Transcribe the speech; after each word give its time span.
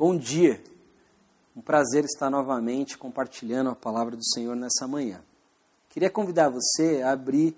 Bom 0.00 0.16
dia. 0.16 0.58
Um 1.54 1.60
prazer 1.60 2.06
estar 2.06 2.30
novamente 2.30 2.96
compartilhando 2.96 3.68
a 3.68 3.74
palavra 3.74 4.16
do 4.16 4.24
Senhor 4.24 4.56
nessa 4.56 4.88
manhã. 4.88 5.20
Queria 5.90 6.08
convidar 6.08 6.48
você 6.48 7.02
a 7.02 7.12
abrir 7.12 7.54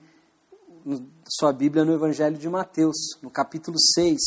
sua 1.29 1.53
Bíblia 1.53 1.85
no 1.85 1.95
Evangelho 1.95 2.37
de 2.37 2.49
Mateus, 2.49 2.97
no 3.23 3.31
capítulo 3.31 3.79
6. 3.79 4.19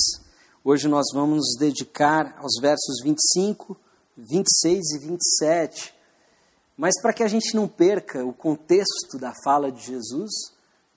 Hoje 0.64 0.88
nós 0.88 1.08
vamos 1.14 1.40
nos 1.40 1.58
dedicar 1.59 2.38
aos 2.40 2.54
versos 2.62 3.02
25, 3.04 3.76
26 4.16 4.91
e 4.91 5.00
27. 5.00 5.94
Mas 6.77 6.94
para 7.02 7.12
que 7.12 7.22
a 7.22 7.27
gente 7.27 7.54
não 7.54 7.68
perca 7.68 8.23
o 8.23 8.32
contexto 8.32 9.20
da 9.20 9.34
fala 9.44 9.70
de 9.70 9.88
Jesus, 9.88 10.32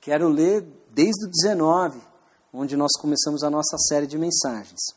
quero 0.01 0.29
ler 0.29 0.65
desde 0.93 1.27
o 1.27 1.29
19, 1.29 2.01
onde 2.53 2.77
nós 2.77 2.93
começamos 3.01 3.43
a 3.43 3.51
nossa 3.51 3.77
série 3.77 4.07
de 4.07 4.17
mensagens. 4.17 4.97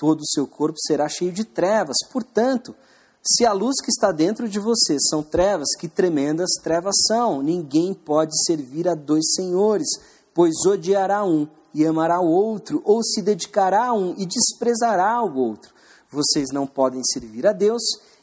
todo 0.00 0.22
o 0.22 0.26
seu 0.26 0.46
corpo 0.46 0.78
será 0.80 1.10
cheio 1.10 1.30
de 1.30 1.44
trevas. 1.44 1.98
Portanto, 2.10 2.74
se 3.22 3.44
a 3.44 3.52
luz 3.52 3.76
que 3.84 3.90
está 3.90 4.10
dentro 4.10 4.48
de 4.48 4.58
você 4.58 4.96
são 4.98 5.22
trevas, 5.22 5.76
que 5.78 5.86
tremendas 5.86 6.52
trevas 6.62 6.94
são. 7.06 7.42
Ninguém 7.42 7.92
pode 7.92 8.32
servir 8.46 8.88
a 8.88 8.94
dois 8.94 9.34
senhores, 9.34 9.86
pois 10.32 10.54
odiará 10.66 11.22
um 11.22 11.46
e 11.74 11.84
amará 11.84 12.18
o 12.18 12.30
outro, 12.30 12.80
ou 12.82 13.02
se 13.04 13.20
dedicará 13.20 13.88
a 13.88 13.92
um 13.92 14.14
e 14.16 14.24
desprezará 14.24 15.22
o 15.22 15.36
outro. 15.36 15.74
Vocês 16.10 16.48
não 16.50 16.66
podem 16.66 17.02
servir 17.04 17.46
a 17.46 17.52
Deus 17.52 17.82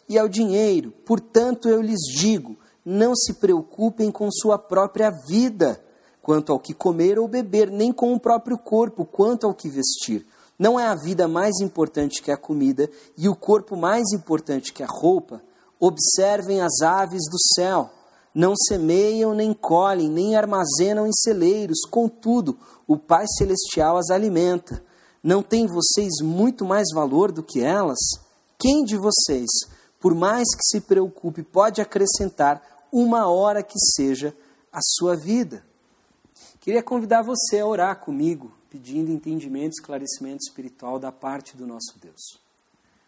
e 0.09 0.17
ao 0.17 0.27
dinheiro. 0.27 0.91
Portanto, 1.05 1.69
eu 1.69 1.79
lhes 1.79 2.01
digo: 2.19 2.57
não 2.83 3.15
se 3.15 3.35
preocupem 3.35 4.11
com 4.11 4.31
sua 4.31 4.57
própria 4.57 5.11
vida, 5.29 5.79
quanto 6.23 6.51
ao 6.51 6.59
que 6.59 6.73
comer 6.73 7.19
ou 7.19 7.27
beber, 7.27 7.69
nem 7.69 7.93
com 7.93 8.13
o 8.13 8.19
próprio 8.19 8.57
corpo, 8.57 9.05
quanto 9.05 9.45
ao 9.45 9.53
que 9.53 9.69
vestir. 9.69 10.25
Não 10.57 10.79
é 10.79 10.87
a 10.87 10.95
vida 10.95 11.27
mais 11.27 11.59
importante 11.61 12.21
que 12.21 12.31
a 12.31 12.37
comida 12.37 12.89
e 13.15 13.29
o 13.29 13.35
corpo 13.35 13.77
mais 13.77 14.11
importante 14.11 14.73
que 14.73 14.81
a 14.81 14.87
roupa? 14.87 15.41
Observem 15.79 16.61
as 16.61 16.81
aves 16.81 17.21
do 17.29 17.37
céu. 17.53 17.91
Não 18.33 18.55
semeiam, 18.55 19.35
nem 19.35 19.53
colhem, 19.53 20.09
nem 20.09 20.35
armazenam 20.35 21.05
em 21.05 21.13
celeiros, 21.13 21.81
contudo, 21.89 22.57
o 22.87 22.97
Pai 22.97 23.25
Celestial 23.37 23.97
as 23.97 24.09
alimenta. 24.09 24.83
Não 25.23 25.43
têm 25.43 25.67
vocês 25.67 26.21
muito 26.23 26.65
mais 26.65 26.87
valor 26.93 27.31
do 27.31 27.43
que 27.43 27.61
elas? 27.61 27.99
Quem 28.57 28.83
de 28.83 28.97
vocês, 28.97 29.49
por 29.99 30.15
mais 30.15 30.47
que 30.55 30.63
se 30.63 30.81
preocupe, 30.81 31.43
pode 31.43 31.81
acrescentar 31.81 32.61
uma 32.91 33.29
hora 33.29 33.61
que 33.61 33.77
seja 33.95 34.35
a 34.71 34.79
sua 34.81 35.15
vida? 35.15 35.66
Queria 36.59 36.83
convidar 36.83 37.21
você 37.21 37.59
a 37.59 37.65
orar 37.65 37.99
comigo 37.99 38.51
pedindo 38.69 39.11
entendimento, 39.11 39.73
esclarecimento 39.73 40.43
espiritual 40.47 40.99
da 40.99 41.11
parte 41.11 41.55
do 41.55 41.65
nosso 41.65 41.97
Deus. 42.01 42.39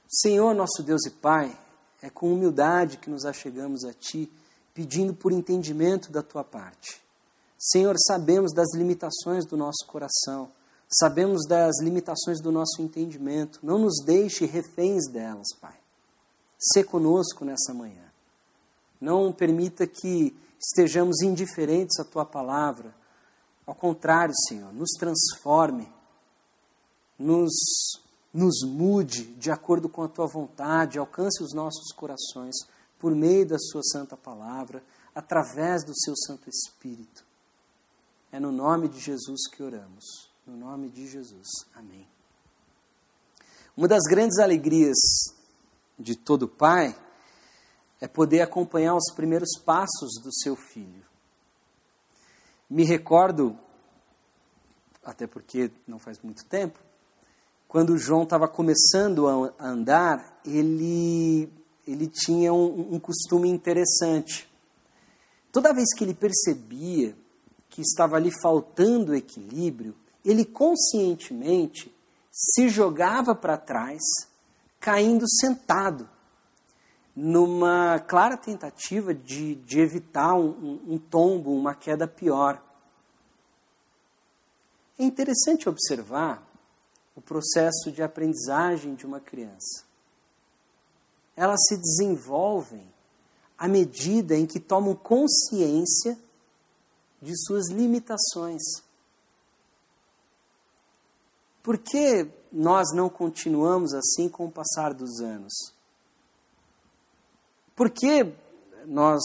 Senhor, 0.08 0.54
nosso 0.56 0.82
Deus 0.82 1.06
e 1.06 1.12
Pai, 1.12 1.56
é 2.02 2.10
com 2.10 2.34
humildade 2.34 2.98
que 2.98 3.10
nos 3.10 3.26
achegamos 3.26 3.84
a 3.84 3.94
Ti, 3.94 4.32
pedindo 4.74 5.14
por 5.14 5.32
entendimento 5.32 6.12
da 6.12 6.24
Tua 6.24 6.44
parte. 6.44 7.02
Senhor, 7.58 7.96
sabemos 8.08 8.54
das 8.54 8.74
limitações 8.74 9.46
do 9.46 9.58
nosso 9.58 9.86
coração, 9.86 10.50
sabemos 10.90 11.46
das 11.48 11.82
limitações 11.82 12.42
do 12.42 12.52
nosso 12.52 12.82
entendimento. 12.82 13.60
Não 13.62 13.78
nos 13.78 14.04
deixe 14.04 14.46
reféns 14.46 15.08
delas, 15.12 15.48
Pai. 15.60 15.76
Sê 16.58 16.84
conosco 16.84 17.44
nessa 17.44 17.74
manhã. 17.74 18.10
Não 19.00 19.32
permita 19.32 19.86
que 19.86 20.36
estejamos 20.60 21.22
indiferentes 21.22 22.00
à 22.00 22.06
Tua 22.06 22.26
palavra, 22.26 22.94
ao 23.70 23.76
contrário, 23.76 24.34
Senhor, 24.48 24.74
nos 24.74 24.90
transforme, 24.98 25.88
nos, 27.20 27.54
nos 28.34 28.64
mude 28.64 29.26
de 29.36 29.52
acordo 29.52 29.88
com 29.88 30.02
a 30.02 30.08
tua 30.08 30.26
vontade, 30.26 30.98
alcance 30.98 31.44
os 31.44 31.54
nossos 31.54 31.92
corações 31.96 32.56
por 32.98 33.14
meio 33.14 33.48
da 33.48 33.60
Sua 33.60 33.84
Santa 33.84 34.18
Palavra, 34.18 34.84
através 35.14 35.84
do 35.84 35.96
Seu 35.96 36.16
Santo 36.18 36.50
Espírito. 36.50 37.24
É 38.32 38.40
no 38.40 38.52
nome 38.52 38.90
de 38.90 39.00
Jesus 39.00 39.48
que 39.48 39.62
oramos. 39.62 40.32
No 40.48 40.58
nome 40.58 40.90
de 40.90 41.08
Jesus. 41.08 41.48
Amém. 41.76 42.08
Uma 43.78 43.88
das 43.88 44.02
grandes 44.10 44.40
alegrias 44.40 44.98
de 45.98 46.16
todo 46.16 46.48
pai 46.48 47.00
é 48.02 48.08
poder 48.08 48.42
acompanhar 48.42 48.96
os 48.96 49.14
primeiros 49.14 49.60
passos 49.64 50.20
do 50.24 50.34
seu 50.34 50.56
filho. 50.56 51.09
Me 52.70 52.86
recordo, 52.86 53.58
até 55.04 55.26
porque 55.26 55.72
não 55.88 55.98
faz 55.98 56.20
muito 56.22 56.46
tempo, 56.46 56.80
quando 57.68 57.98
João 57.98 58.24
estava 58.24 58.48
começando 58.48 59.28
a 59.28 59.54
andar, 59.60 60.40
ele, 60.46 61.52
ele 61.88 62.08
tinha 62.08 62.54
um, 62.54 62.96
um 62.96 63.00
costume 63.00 63.50
interessante. 63.50 64.48
Toda 65.52 65.74
vez 65.74 65.94
que 65.96 66.04
ele 66.04 66.14
percebia 66.14 67.16
que 67.70 67.82
estava 67.82 68.16
ali 68.16 68.32
faltando 68.42 69.16
equilíbrio, 69.16 69.96
ele 70.24 70.46
conscientemente 70.46 71.94
se 72.32 72.70
jogava 72.70 73.34
para 73.34 73.58
trás, 73.58 74.02
caindo 74.80 75.26
sentado 75.28 76.10
numa 77.22 78.00
clara 78.00 78.38
tentativa 78.38 79.14
de, 79.14 79.56
de 79.56 79.82
evitar 79.82 80.36
um, 80.36 80.80
um 80.88 80.98
tombo, 80.98 81.54
uma 81.54 81.76
queda 81.76 82.08
pior. 82.08 82.64
É 84.98 85.04
interessante 85.04 85.68
observar 85.68 86.42
o 87.18 87.22
processo 87.22 87.92
de 87.92 88.02
aprendizagem 88.02 88.96
de 88.96 89.06
uma 89.06 89.20
criança. 89.20 89.84
Elas 91.36 91.60
se 91.68 91.76
desenvolvem 91.76 92.88
à 93.58 93.68
medida 93.68 94.38
em 94.38 94.46
que 94.46 94.60
tomam 94.60 94.96
consciência 94.96 96.18
de 97.22 97.34
suas 97.46 97.70
limitações. 97.70 98.62
Por 101.62 101.78
que 101.78 102.30
nós 102.50 102.94
não 102.96 103.10
continuamos 103.10 103.94
assim 103.94 104.30
com 104.30 104.46
o 104.46 104.52
passar 104.52 104.94
dos 104.94 105.20
anos? 105.20 105.78
Porque 107.80 108.30
nós 108.88 109.22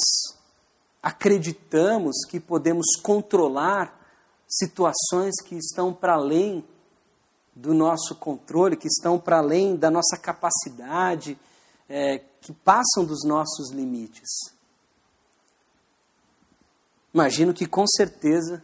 acreditamos 1.03 2.25
que 2.25 2.39
podemos 2.39 2.87
controlar 3.03 4.01
situações 4.47 5.35
que 5.45 5.57
estão 5.57 5.93
para 5.93 6.15
além 6.15 6.65
do 7.53 7.75
nosso 7.75 8.15
controle, 8.15 8.77
que 8.77 8.87
estão 8.87 9.19
para 9.19 9.39
além 9.39 9.75
da 9.75 9.91
nossa 9.91 10.17
capacidade, 10.17 11.37
é, 11.89 12.21
que 12.41 12.53
passam 12.53 13.05
dos 13.05 13.25
nossos 13.25 13.73
limites. 13.73 14.29
Imagino 17.13 17.53
que 17.53 17.67
com 17.67 17.89
certeza 17.89 18.63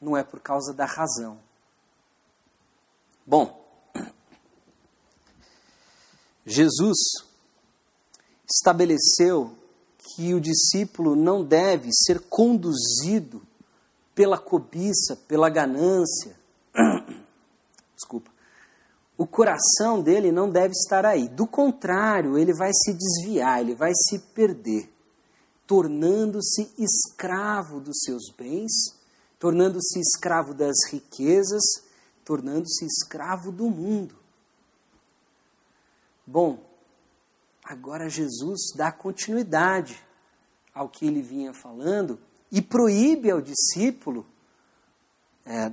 não 0.00 0.16
é 0.16 0.22
por 0.22 0.38
causa 0.38 0.72
da 0.72 0.84
razão. 0.84 1.40
Bom, 3.26 3.60
Jesus 6.46 7.31
estabeleceu 8.52 9.52
que 9.98 10.34
o 10.34 10.40
discípulo 10.40 11.16
não 11.16 11.44
deve 11.44 11.90
ser 11.92 12.20
conduzido 12.20 13.42
pela 14.14 14.38
cobiça, 14.38 15.16
pela 15.26 15.48
ganância. 15.48 16.36
Desculpa. 17.96 18.30
O 19.16 19.26
coração 19.26 20.02
dele 20.02 20.32
não 20.32 20.50
deve 20.50 20.72
estar 20.72 21.06
aí. 21.06 21.28
Do 21.28 21.46
contrário, 21.46 22.36
ele 22.36 22.52
vai 22.52 22.70
se 22.72 22.92
desviar, 22.92 23.60
ele 23.60 23.74
vai 23.74 23.92
se 23.94 24.18
perder, 24.18 24.90
tornando-se 25.66 26.72
escravo 26.76 27.80
dos 27.80 28.00
seus 28.04 28.30
bens, 28.36 28.72
tornando-se 29.38 29.98
escravo 30.00 30.52
das 30.52 30.76
riquezas, 30.90 31.62
tornando-se 32.24 32.84
escravo 32.84 33.52
do 33.52 33.68
mundo. 33.70 34.14
Bom, 36.26 36.58
Agora 37.64 38.08
Jesus 38.08 38.72
dá 38.76 38.90
continuidade 38.90 40.02
ao 40.74 40.88
que 40.88 41.06
ele 41.06 41.22
vinha 41.22 41.52
falando 41.52 42.18
e 42.50 42.60
proíbe 42.60 43.30
ao 43.30 43.40
discípulo, 43.40 44.26
é, 45.46 45.72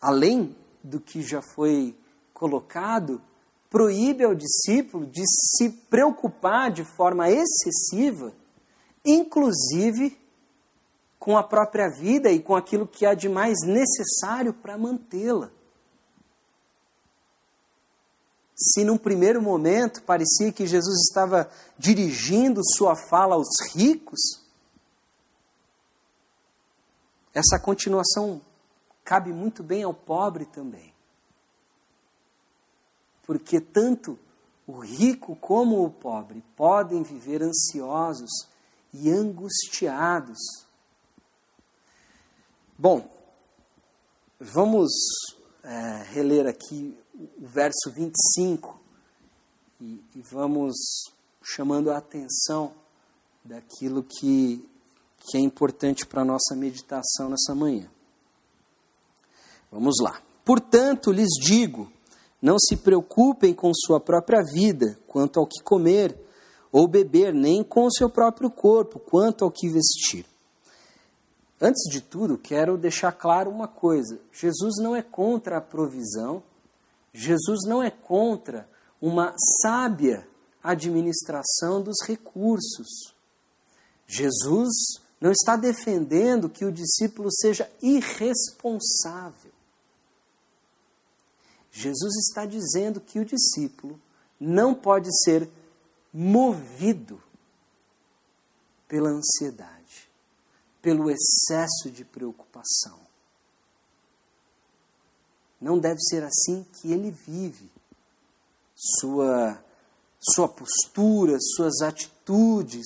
além 0.00 0.56
do 0.82 1.00
que 1.00 1.22
já 1.22 1.42
foi 1.42 1.96
colocado, 2.32 3.20
proíbe 3.68 4.24
ao 4.24 4.34
discípulo 4.34 5.06
de 5.06 5.22
se 5.26 5.70
preocupar 5.70 6.70
de 6.70 6.84
forma 6.84 7.30
excessiva, 7.30 8.32
inclusive 9.04 10.16
com 11.18 11.36
a 11.36 11.42
própria 11.42 11.88
vida 11.88 12.30
e 12.30 12.40
com 12.40 12.54
aquilo 12.54 12.86
que 12.86 13.06
há 13.06 13.14
de 13.14 13.28
mais 13.28 13.58
necessário 13.64 14.52
para 14.52 14.76
mantê-la. 14.76 15.50
Se 18.64 18.84
num 18.84 18.96
primeiro 18.96 19.42
momento 19.42 20.02
parecia 20.02 20.52
que 20.52 20.66
Jesus 20.66 21.08
estava 21.08 21.50
dirigindo 21.76 22.60
sua 22.76 22.94
fala 22.94 23.34
aos 23.34 23.48
ricos, 23.74 24.20
essa 27.34 27.58
continuação 27.58 28.40
cabe 29.04 29.32
muito 29.32 29.64
bem 29.64 29.82
ao 29.82 29.92
pobre 29.92 30.46
também. 30.46 30.94
Porque 33.26 33.60
tanto 33.60 34.16
o 34.66 34.78
rico 34.78 35.34
como 35.36 35.84
o 35.84 35.90
pobre 35.90 36.44
podem 36.56 37.02
viver 37.02 37.42
ansiosos 37.42 38.30
e 38.94 39.10
angustiados. 39.10 40.38
Bom, 42.78 43.10
vamos 44.38 44.92
é, 45.64 46.04
reler 46.10 46.46
aqui 46.46 46.96
o 47.14 47.46
verso 47.46 47.90
25 47.90 48.80
e, 49.80 50.00
e 50.16 50.22
vamos 50.22 50.74
chamando 51.42 51.90
a 51.90 51.98
atenção 51.98 52.72
daquilo 53.44 54.02
que, 54.02 54.64
que 55.18 55.36
é 55.36 55.40
importante 55.40 56.06
para 56.06 56.22
a 56.22 56.24
nossa 56.24 56.54
meditação 56.54 57.28
nessa 57.28 57.54
manhã. 57.54 57.90
Vamos 59.70 59.96
lá. 60.00 60.20
Portanto, 60.44 61.10
lhes 61.10 61.30
digo: 61.40 61.90
não 62.40 62.58
se 62.58 62.76
preocupem 62.76 63.54
com 63.54 63.72
sua 63.74 64.00
própria 64.00 64.42
vida, 64.42 64.98
quanto 65.06 65.40
ao 65.40 65.46
que 65.46 65.62
comer 65.62 66.16
ou 66.70 66.88
beber, 66.88 67.34
nem 67.34 67.62
com 67.62 67.90
seu 67.90 68.08
próprio 68.08 68.50
corpo, 68.50 68.98
quanto 68.98 69.44
ao 69.44 69.50
que 69.50 69.68
vestir. 69.68 70.26
Antes 71.60 71.82
de 71.92 72.00
tudo, 72.00 72.36
quero 72.36 72.76
deixar 72.76 73.12
claro 73.12 73.50
uma 73.50 73.68
coisa: 73.68 74.20
Jesus 74.32 74.76
não 74.78 74.96
é 74.96 75.02
contra 75.02 75.58
a 75.58 75.60
provisão, 75.60 76.42
Jesus 77.12 77.60
não 77.66 77.82
é 77.82 77.90
contra 77.90 78.68
uma 79.00 79.34
sábia 79.60 80.26
administração 80.62 81.82
dos 81.82 81.96
recursos. 82.06 83.14
Jesus 84.06 85.00
não 85.20 85.30
está 85.30 85.56
defendendo 85.56 86.48
que 86.48 86.64
o 86.64 86.72
discípulo 86.72 87.30
seja 87.32 87.70
irresponsável. 87.82 89.52
Jesus 91.70 92.14
está 92.28 92.44
dizendo 92.44 93.00
que 93.00 93.18
o 93.18 93.24
discípulo 93.24 94.00
não 94.38 94.74
pode 94.74 95.08
ser 95.24 95.48
movido 96.12 97.22
pela 98.86 99.08
ansiedade, 99.08 100.10
pelo 100.82 101.10
excesso 101.10 101.90
de 101.90 102.04
preocupação. 102.04 103.00
Não 105.62 105.78
deve 105.78 106.00
ser 106.00 106.24
assim 106.24 106.66
que 106.74 106.90
ele 106.90 107.12
vive. 107.12 107.70
Sua, 108.74 109.62
sua 110.34 110.48
postura, 110.48 111.38
suas 111.40 111.80
atitudes 111.80 112.84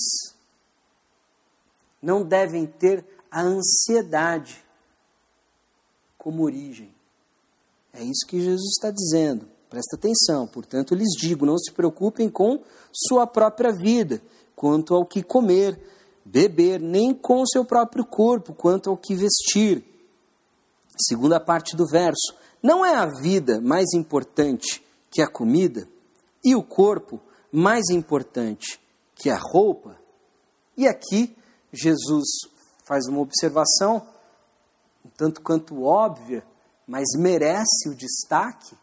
não 2.03 2.23
devem 2.23 2.67
ter 2.67 3.03
a 3.31 3.41
ansiedade 3.41 4.63
como 6.19 6.43
origem. 6.43 6.95
É 7.95 8.05
isso 8.05 8.27
que 8.29 8.39
Jesus 8.39 8.73
está 8.77 8.91
dizendo. 8.91 9.49
Presta 9.71 9.97
atenção. 9.97 10.47
Portanto, 10.47 10.95
lhes 10.95 11.15
digo: 11.19 11.47
não 11.47 11.59
se 11.59 11.73
preocupem 11.73 12.29
com 12.29 12.63
sua 12.93 13.27
própria 13.27 13.73
vida, 13.73 14.21
quanto 14.55 14.95
ao 14.95 15.07
que 15.07 15.23
comer, 15.23 15.81
beber, 16.23 16.79
nem 16.79 17.15
com 17.15 17.41
o 17.41 17.49
seu 17.49 17.65
próprio 17.65 18.05
corpo, 18.05 18.53
quanto 18.53 18.91
ao 18.91 18.99
que 18.99 19.15
vestir. 19.15 19.83
Segunda 20.99 21.41
parte 21.41 21.75
do 21.75 21.87
verso: 21.87 22.35
não 22.67 22.85
é 22.85 22.97
a 22.97 23.07
vida 23.07 23.61
mais 23.61 23.95
importante 23.95 24.85
que 25.09 25.23
a 25.23 25.29
comida, 25.29 25.89
e 26.45 26.57
o 26.57 26.65
corpo 26.65 27.21
mais 27.53 27.89
importante 27.91 28.81
que 29.15 29.31
a 29.31 29.39
roupa? 29.39 29.97
E 30.77 30.89
aqui 30.89 31.33
Jesus 31.73 32.27
faz 32.85 33.07
uma 33.07 33.21
observação, 33.21 34.05
um 35.05 35.09
tanto 35.17 35.43
quanto 35.43 35.85
óbvia, 35.85 36.45
mas 36.89 37.05
merece 37.17 37.89
o 37.89 37.95
destaque, 37.95 38.77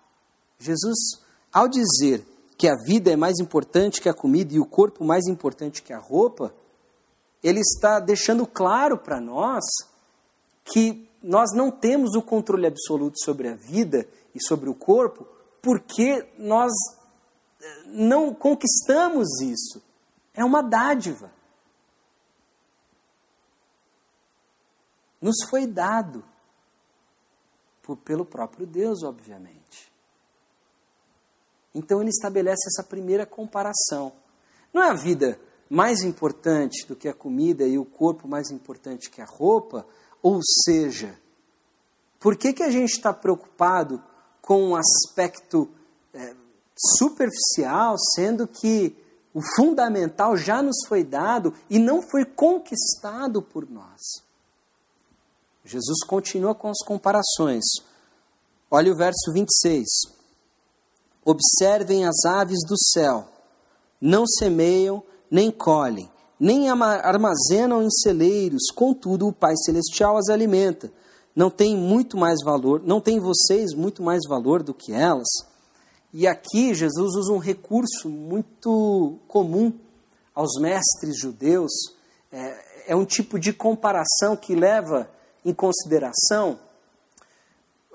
Jesus, 0.57 1.21
ao 1.51 1.67
dizer 1.67 2.25
que 2.57 2.69
a 2.69 2.75
vida 2.85 3.11
é 3.11 3.17
mais 3.17 3.37
importante 3.39 3.99
que 3.99 4.07
a 4.07 4.13
comida 4.13 4.53
e 4.53 4.59
o 4.61 4.65
corpo 4.65 5.03
mais 5.03 5.27
importante 5.27 5.83
que 5.83 5.91
a 5.91 5.99
roupa, 5.99 6.53
ele 7.43 7.59
está 7.59 7.99
deixando 7.99 8.47
claro 8.47 8.97
para 8.97 9.19
nós 9.19 9.65
que 10.63 11.09
nós 11.23 11.51
não 11.55 11.71
temos 11.71 12.15
o 12.15 12.21
controle 12.21 12.67
absoluto 12.67 13.17
sobre 13.23 13.47
a 13.47 13.55
vida 13.55 14.07
e 14.35 14.43
sobre 14.43 14.69
o 14.69 14.75
corpo, 14.75 15.25
porque 15.61 16.27
nós 16.37 16.71
eh, 17.61 17.83
não 17.85 18.33
conquistamos 18.33 19.39
isso. 19.41 19.81
É 20.33 20.43
uma 20.43 20.61
dádiva. 20.61 21.31
Nos 25.21 25.37
foi 25.49 25.65
dado 25.65 26.25
por, 27.81 27.95
pelo 27.95 28.25
próprio 28.25 28.67
Deus, 28.67 29.03
obviamente. 29.03 29.89
Então 31.73 32.01
ele 32.01 32.09
estabelece 32.09 32.67
essa 32.67 32.83
primeira 32.83 33.25
comparação. 33.25 34.11
Não 34.73 34.83
é 34.83 34.89
a 34.89 34.93
vida 34.93 35.39
mais 35.69 36.01
importante 36.01 36.85
do 36.85 36.95
que 36.95 37.07
a 37.07 37.13
comida 37.13 37.65
e 37.65 37.77
o 37.77 37.85
corpo 37.85 38.27
mais 38.27 38.51
importante 38.51 39.09
que 39.09 39.21
a 39.21 39.25
roupa? 39.25 39.87
Ou 40.23 40.39
seja, 40.63 41.19
por 42.17 42.37
que, 42.37 42.53
que 42.53 42.63
a 42.63 42.71
gente 42.71 42.93
está 42.93 43.13
preocupado 43.13 44.01
com 44.41 44.69
um 44.69 44.75
aspecto 44.75 45.69
é, 46.13 46.33
superficial, 46.97 47.97
sendo 48.15 48.47
que 48.47 48.95
o 49.33 49.41
fundamental 49.57 50.37
já 50.37 50.61
nos 50.61 50.77
foi 50.87 51.03
dado 51.03 51.53
e 51.69 51.77
não 51.77 52.01
foi 52.01 52.23
conquistado 52.23 53.41
por 53.41 53.69
nós? 53.69 54.23
Jesus 55.65 56.05
continua 56.05 56.55
com 56.55 56.69
as 56.69 56.79
comparações. 56.85 57.63
Olha 58.71 58.93
o 58.93 58.95
verso 58.95 59.33
26. 59.33 59.85
Observem 61.25 62.05
as 62.05 62.23
aves 62.25 62.59
do 62.67 62.77
céu, 62.77 63.27
não 63.99 64.25
semeiam, 64.25 65.03
nem 65.29 65.51
colhem, 65.51 66.09
nem 66.43 66.69
armazenam 66.69 67.81
em 67.81 67.89
celeiros, 67.89 68.63
contudo 68.75 69.29
o 69.29 69.31
Pai 69.31 69.55
celestial 69.55 70.17
as 70.17 70.27
alimenta. 70.27 70.91
Não 71.33 71.49
tem 71.49 71.73
muito 71.73 72.17
mais 72.17 72.43
valor, 72.43 72.81
não 72.83 72.99
tem 72.99 73.17
vocês 73.17 73.73
muito 73.73 74.03
mais 74.03 74.27
valor 74.27 74.61
do 74.61 74.73
que 74.73 74.91
elas? 74.91 75.29
E 76.13 76.27
aqui 76.27 76.73
Jesus 76.75 77.15
usa 77.15 77.31
um 77.31 77.37
recurso 77.37 78.09
muito 78.09 79.17
comum 79.25 79.71
aos 80.35 80.59
mestres 80.59 81.17
judeus, 81.17 81.71
é, 82.29 82.91
é 82.91 82.95
um 82.95 83.05
tipo 83.05 83.39
de 83.39 83.53
comparação 83.53 84.35
que 84.35 84.53
leva 84.53 85.09
em 85.45 85.53
consideração 85.53 86.59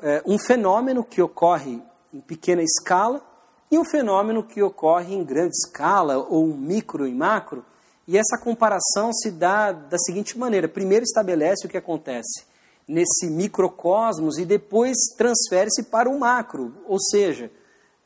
é, 0.00 0.22
um 0.24 0.38
fenômeno 0.38 1.04
que 1.04 1.20
ocorre 1.20 1.82
em 2.14 2.20
pequena 2.20 2.62
escala 2.62 3.22
e 3.70 3.78
um 3.78 3.84
fenômeno 3.84 4.42
que 4.42 4.62
ocorre 4.62 5.14
em 5.14 5.22
grande 5.22 5.54
escala, 5.54 6.16
ou 6.16 6.46
micro 6.46 7.06
e 7.06 7.12
macro. 7.12 7.62
E 8.08 8.16
essa 8.16 8.38
comparação 8.38 9.12
se 9.12 9.30
dá 9.30 9.70
da 9.70 9.98
seguinte 9.98 10.38
maneira: 10.38 10.66
primeiro 10.66 11.04
estabelece 11.04 11.66
o 11.66 11.70
que 11.70 11.76
acontece 11.76 12.46
nesse 12.88 13.26
microcosmos 13.26 14.38
e 14.38 14.46
depois 14.46 14.96
transfere-se 15.18 15.82
para 15.82 16.08
o 16.08 16.18
macro. 16.18 16.74
Ou 16.86 16.98
seja, 16.98 17.52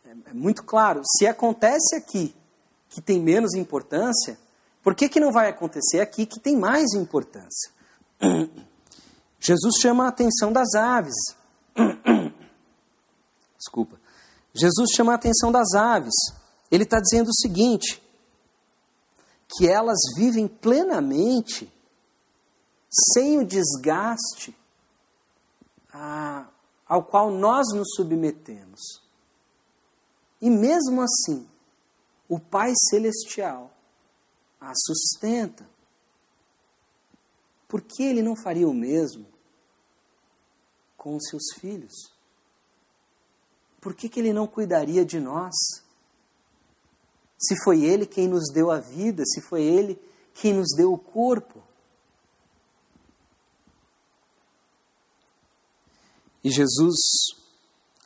é 0.04 0.34
muito 0.34 0.64
claro, 0.64 1.02
se 1.04 1.24
acontece 1.24 1.94
aqui 1.94 2.34
que 2.88 3.00
tem 3.00 3.20
menos 3.20 3.54
importância, 3.54 4.36
por 4.82 4.96
que, 4.96 5.08
que 5.08 5.20
não 5.20 5.30
vai 5.30 5.48
acontecer 5.48 6.00
aqui 6.00 6.26
que 6.26 6.40
tem 6.40 6.56
mais 6.56 6.92
importância? 6.94 7.70
Jesus 9.38 9.76
chama 9.80 10.04
a 10.04 10.08
atenção 10.08 10.52
das 10.52 10.74
aves. 10.74 11.14
Desculpa. 13.56 14.00
Jesus 14.52 14.90
chama 14.96 15.12
a 15.12 15.14
atenção 15.14 15.52
das 15.52 15.72
aves. 15.74 16.14
Ele 16.70 16.82
está 16.82 16.98
dizendo 16.98 17.28
o 17.28 17.34
seguinte: 17.34 18.01
que 19.56 19.68
elas 19.68 19.98
vivem 20.16 20.48
plenamente, 20.48 21.72
sem 23.14 23.38
o 23.38 23.44
desgaste 23.44 24.56
a, 25.92 26.48
ao 26.86 27.04
qual 27.04 27.30
nós 27.30 27.66
nos 27.74 27.94
submetemos. 27.94 28.80
E 30.40 30.50
mesmo 30.50 31.02
assim, 31.02 31.46
o 32.28 32.38
Pai 32.38 32.72
Celestial 32.90 33.70
a 34.62 34.72
sustenta. 34.74 35.68
Por 37.66 37.82
que 37.82 38.02
ele 38.02 38.22
não 38.22 38.36
faria 38.36 38.68
o 38.68 38.74
mesmo 38.74 39.26
com 40.96 41.16
os 41.16 41.24
seus 41.28 41.52
filhos? 41.58 41.92
Por 43.80 43.94
que, 43.94 44.08
que 44.08 44.20
ele 44.20 44.32
não 44.32 44.46
cuidaria 44.46 45.04
de 45.04 45.18
nós 45.18 45.52
Se 47.42 47.56
foi 47.64 47.84
Ele 47.84 48.06
quem 48.06 48.28
nos 48.28 48.52
deu 48.52 48.70
a 48.70 48.78
vida, 48.78 49.24
se 49.26 49.40
foi 49.40 49.62
Ele 49.62 50.00
quem 50.32 50.54
nos 50.54 50.68
deu 50.76 50.92
o 50.92 50.98
corpo. 50.98 51.60
E 56.44 56.50
Jesus, 56.50 56.96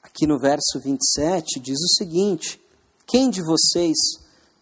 aqui 0.02 0.26
no 0.26 0.38
verso 0.38 0.80
27, 0.82 1.60
diz 1.60 1.78
o 1.78 1.94
seguinte: 1.96 2.60
Quem 3.06 3.28
de 3.28 3.42
vocês, 3.42 3.96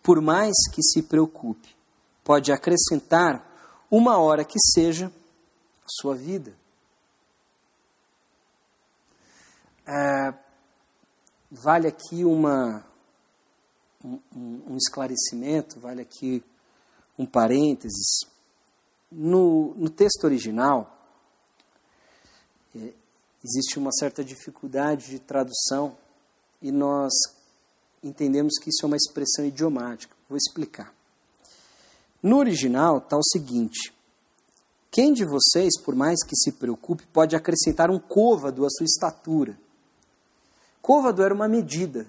por 0.02 0.20
mais 0.20 0.54
que 0.72 0.82
se 0.82 1.02
preocupe, 1.02 1.74
pode 2.24 2.52
acrescentar 2.52 3.44
uma 3.90 4.18
hora 4.18 4.44
que 4.44 4.58
seja 4.58 5.06
a 5.06 5.88
sua 5.88 6.16
vida? 6.16 6.54
É, 9.86 10.34
vale 11.50 11.86
aqui 11.86 12.24
uma, 12.24 12.84
um, 14.04 14.20
um, 14.68 14.76
esclarecimento, 14.76 15.80
vale 15.80 16.02
aqui 16.02 16.44
um 17.18 17.24
parênteses. 17.24 18.20
No, 19.10 19.74
no 19.74 19.88
texto 19.88 20.24
original, 20.24 20.94
é, 22.76 22.92
existe 23.42 23.78
uma 23.78 23.92
certa 23.92 24.22
dificuldade 24.22 25.10
de 25.10 25.18
tradução 25.18 25.96
e 26.60 26.70
nós 26.70 27.12
entendemos 28.02 28.58
que 28.60 28.70
isso 28.70 28.84
é 28.84 28.86
uma 28.86 28.96
expressão 28.96 29.44
idiomática. 29.44 30.14
Vou 30.28 30.36
explicar. 30.36 30.92
No 32.22 32.38
original 32.38 32.98
está 32.98 33.16
o 33.16 33.22
seguinte: 33.22 33.94
quem 34.90 35.12
de 35.12 35.24
vocês, 35.24 35.78
por 35.80 35.94
mais 35.94 36.24
que 36.24 36.36
se 36.36 36.52
preocupe, 36.52 37.06
pode 37.06 37.34
acrescentar 37.34 37.90
um 37.90 37.98
côvado 37.98 38.64
à 38.64 38.70
sua 38.70 38.84
estatura? 38.84 39.58
Côvado 40.80 41.22
era 41.22 41.34
uma 41.34 41.48
medida, 41.48 42.06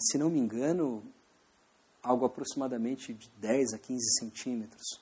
se 0.00 0.18
não 0.18 0.30
me 0.30 0.38
engano, 0.38 1.02
algo 2.02 2.24
aproximadamente 2.24 3.12
de 3.12 3.30
10 3.38 3.74
a 3.74 3.78
15 3.78 4.18
centímetros. 4.18 5.00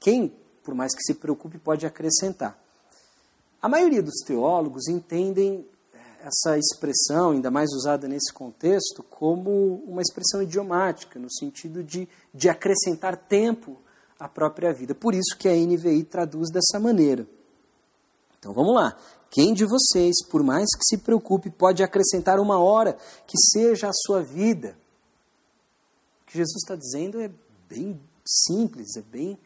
Quem, 0.00 0.32
por 0.62 0.74
mais 0.74 0.94
que 0.94 1.02
se 1.02 1.14
preocupe, 1.14 1.58
pode 1.58 1.86
acrescentar. 1.86 2.58
A 3.62 3.68
maioria 3.68 4.02
dos 4.02 4.20
teólogos 4.26 4.88
entendem 4.88 5.66
é, 5.94 6.26
essa 6.26 6.58
expressão, 6.58 7.30
ainda 7.30 7.50
mais 7.50 7.70
usada 7.72 8.06
nesse 8.06 8.30
contexto, 8.32 9.02
como 9.02 9.82
uma 9.86 10.02
expressão 10.02 10.42
idiomática, 10.42 11.18
no 11.18 11.32
sentido 11.32 11.82
de, 11.82 12.06
de 12.34 12.48
acrescentar 12.50 13.16
tempo 13.16 13.78
à 14.18 14.28
própria 14.28 14.72
vida. 14.72 14.94
Por 14.94 15.14
isso 15.14 15.36
que 15.38 15.48
a 15.48 15.54
NVI 15.54 16.04
traduz 16.04 16.50
dessa 16.50 16.78
maneira. 16.78 17.26
Então 18.38 18.52
vamos 18.52 18.74
lá. 18.74 18.94
Quem 19.34 19.52
de 19.52 19.64
vocês, 19.64 20.24
por 20.30 20.44
mais 20.44 20.68
que 20.76 20.84
se 20.84 20.96
preocupe, 20.96 21.50
pode 21.50 21.82
acrescentar 21.82 22.38
uma 22.38 22.60
hora 22.60 22.96
que 23.26 23.36
seja 23.36 23.88
a 23.88 23.92
sua 23.92 24.22
vida? 24.22 24.78
O 26.22 26.26
que 26.26 26.38
Jesus 26.38 26.62
está 26.62 26.76
dizendo 26.76 27.20
é 27.20 27.28
bem 27.68 28.00
simples, 28.24 28.94
é 28.96 29.02
bem 29.02 29.36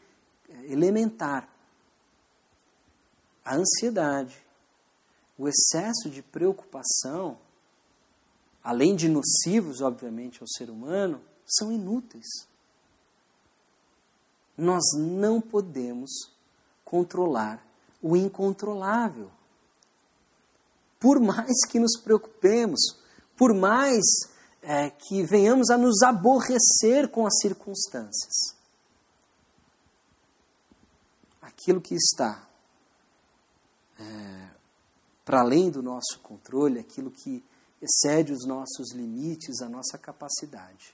é, 0.47 0.71
elementar. 0.71 1.49
A 3.43 3.55
ansiedade, 3.55 4.37
o 5.35 5.47
excesso 5.47 6.07
de 6.07 6.21
preocupação, 6.21 7.39
além 8.63 8.95
de 8.95 9.09
nocivos, 9.09 9.81
obviamente, 9.81 10.39
ao 10.39 10.47
ser 10.47 10.69
humano, 10.69 11.19
são 11.47 11.71
inúteis. 11.71 12.27
Nós 14.55 14.83
não 14.95 15.41
podemos 15.41 16.11
controlar 16.85 17.65
o 18.03 18.15
incontrolável 18.15 19.31
por 20.99 21.19
mais 21.19 21.65
que 21.69 21.79
nos 21.79 21.99
preocupemos, 21.99 22.79
por 23.37 23.53
mais 23.53 24.03
é, 24.61 24.89
que 24.89 25.23
venhamos 25.23 25.69
a 25.69 25.77
nos 25.77 26.01
aborrecer 26.03 27.09
com 27.09 27.25
as 27.25 27.39
circunstâncias. 27.39 28.55
Aquilo 31.41 31.79
que 31.79 31.95
está 31.95 32.47
é, 33.99 34.49
para 35.23 35.41
além 35.41 35.69
do 35.69 35.81
nosso 35.81 36.19
controle, 36.21 36.79
aquilo 36.79 37.11
que 37.11 37.43
excede 37.81 38.33
os 38.33 38.45
nossos 38.45 38.91
limites, 38.93 39.61
a 39.61 39.69
nossa 39.69 39.97
capacidade, 39.97 40.93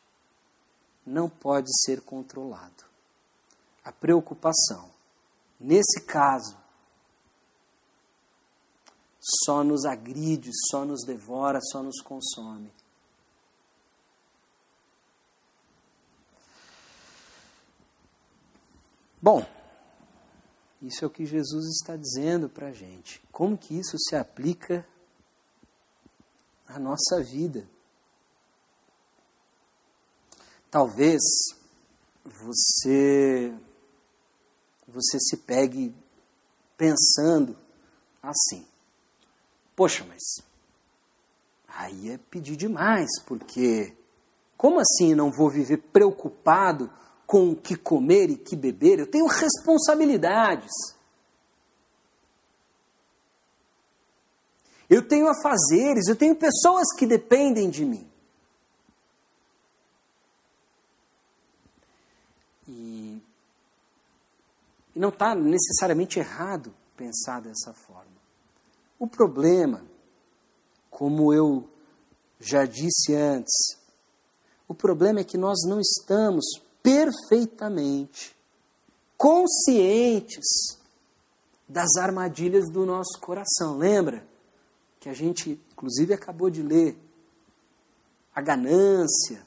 não 1.05 1.29
pode 1.29 1.69
ser 1.83 2.01
controlado. 2.01 2.83
A 3.83 3.91
preocupação, 3.91 4.89
nesse 5.59 6.01
caso, 6.01 6.57
só 9.43 9.63
nos 9.63 9.85
agride, 9.85 10.51
só 10.69 10.85
nos 10.85 11.03
devora, 11.03 11.59
só 11.59 11.81
nos 11.81 11.99
consome. 11.99 12.71
Bom, 19.19 19.43
isso 20.79 21.03
é 21.03 21.07
o 21.07 21.09
que 21.09 21.25
Jesus 21.25 21.65
está 21.81 21.95
dizendo 21.95 22.47
para 22.47 22.67
a 22.67 22.71
gente. 22.71 23.19
Como 23.31 23.57
que 23.57 23.73
isso 23.73 23.97
se 23.97 24.15
aplica 24.15 24.87
à 26.67 26.77
nossa 26.77 27.23
vida? 27.23 27.67
Talvez 30.69 31.21
você 32.23 33.51
você 34.87 35.19
se 35.19 35.37
pegue 35.37 35.95
pensando 36.77 37.57
assim: 38.21 38.67
Poxa, 39.75 40.05
mas 40.07 40.21
aí 41.67 42.11
é 42.11 42.17
pedir 42.17 42.55
demais, 42.55 43.09
porque 43.25 43.93
como 44.55 44.79
assim 44.79 45.13
não 45.13 45.31
vou 45.31 45.49
viver 45.49 45.77
preocupado 45.77 46.89
com 47.27 47.51
o 47.51 47.55
que 47.55 47.75
comer 47.75 48.29
e 48.29 48.37
que 48.37 48.55
beber? 48.55 48.99
Eu 48.99 49.07
tenho 49.07 49.25
responsabilidades. 49.25 50.71
Eu 54.89 55.05
tenho 55.05 55.27
afazeres, 55.27 56.07
eu 56.07 56.15
tenho 56.15 56.35
pessoas 56.35 56.93
que 56.97 57.05
dependem 57.05 57.69
de 57.69 57.83
mim. 57.83 58.07
E, 62.67 63.21
e 64.95 64.99
não 64.99 65.09
está 65.09 65.33
necessariamente 65.35 66.19
errado 66.19 66.73
pensar 66.95 67.41
dessa 67.41 67.73
forma. 67.73 68.14
O 69.05 69.07
problema, 69.07 69.85
como 70.89 71.31
eu 71.31 71.69
já 72.39 72.65
disse 72.65 73.13
antes, 73.13 73.77
o 74.67 74.73
problema 74.73 75.19
é 75.19 75.23
que 75.23 75.37
nós 75.37 75.59
não 75.63 75.79
estamos 75.79 76.43
perfeitamente 76.81 78.35
conscientes 79.15 80.79
das 81.69 81.97
armadilhas 81.97 82.67
do 82.71 82.83
nosso 82.83 83.19
coração. 83.21 83.77
Lembra 83.77 84.25
que 84.99 85.07
a 85.07 85.13
gente, 85.13 85.51
inclusive, 85.71 86.11
acabou 86.11 86.49
de 86.49 86.63
ler? 86.63 86.97
A 88.33 88.41
ganância, 88.41 89.45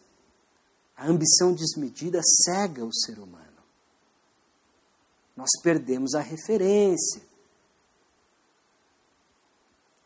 a 0.97 1.09
ambição 1.09 1.53
desmedida 1.53 2.21
cega 2.45 2.85
o 2.85 2.95
ser 2.95 3.19
humano. 3.19 3.45
Nós 5.37 5.51
perdemos 5.65 6.15
a 6.15 6.21
referência 6.21 7.27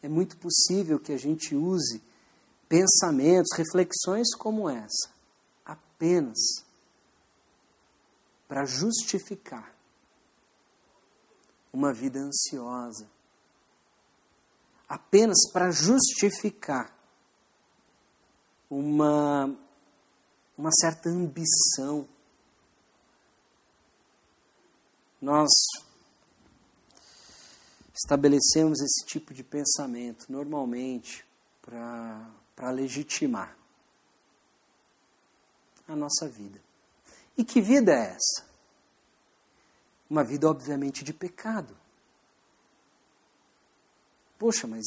é 0.02 0.08
muito 0.08 0.36
possível 0.36 0.98
que 0.98 1.12
a 1.12 1.16
gente 1.16 1.54
use 1.54 2.02
pensamentos, 2.68 3.56
reflexões 3.56 4.34
como 4.34 4.68
essa, 4.68 5.10
apenas 5.64 6.38
para 8.48 8.64
justificar 8.64 9.72
uma 11.72 11.92
vida 11.92 12.18
ansiosa, 12.18 13.08
apenas 14.88 15.38
para 15.52 15.70
justificar 15.70 16.92
uma, 18.68 19.56
uma 20.58 20.70
certa 20.80 21.08
ambição. 21.08 22.06
Nós 25.20 25.50
estabelecemos 28.04 28.80
esse 28.80 29.04
tipo 29.06 29.32
de 29.32 29.44
pensamento 29.44 30.30
normalmente 30.30 31.24
para 31.60 32.70
legitimar 32.70 33.56
a 35.86 35.94
nossa 35.94 36.28
vida. 36.28 36.60
E 37.36 37.44
que 37.44 37.60
vida 37.60 37.92
é 37.92 38.16
essa? 38.16 38.44
Uma 40.10 40.24
vida, 40.24 40.48
obviamente, 40.48 41.04
de 41.04 41.12
pecado. 41.12 41.76
Poxa, 44.38 44.66
mas 44.66 44.84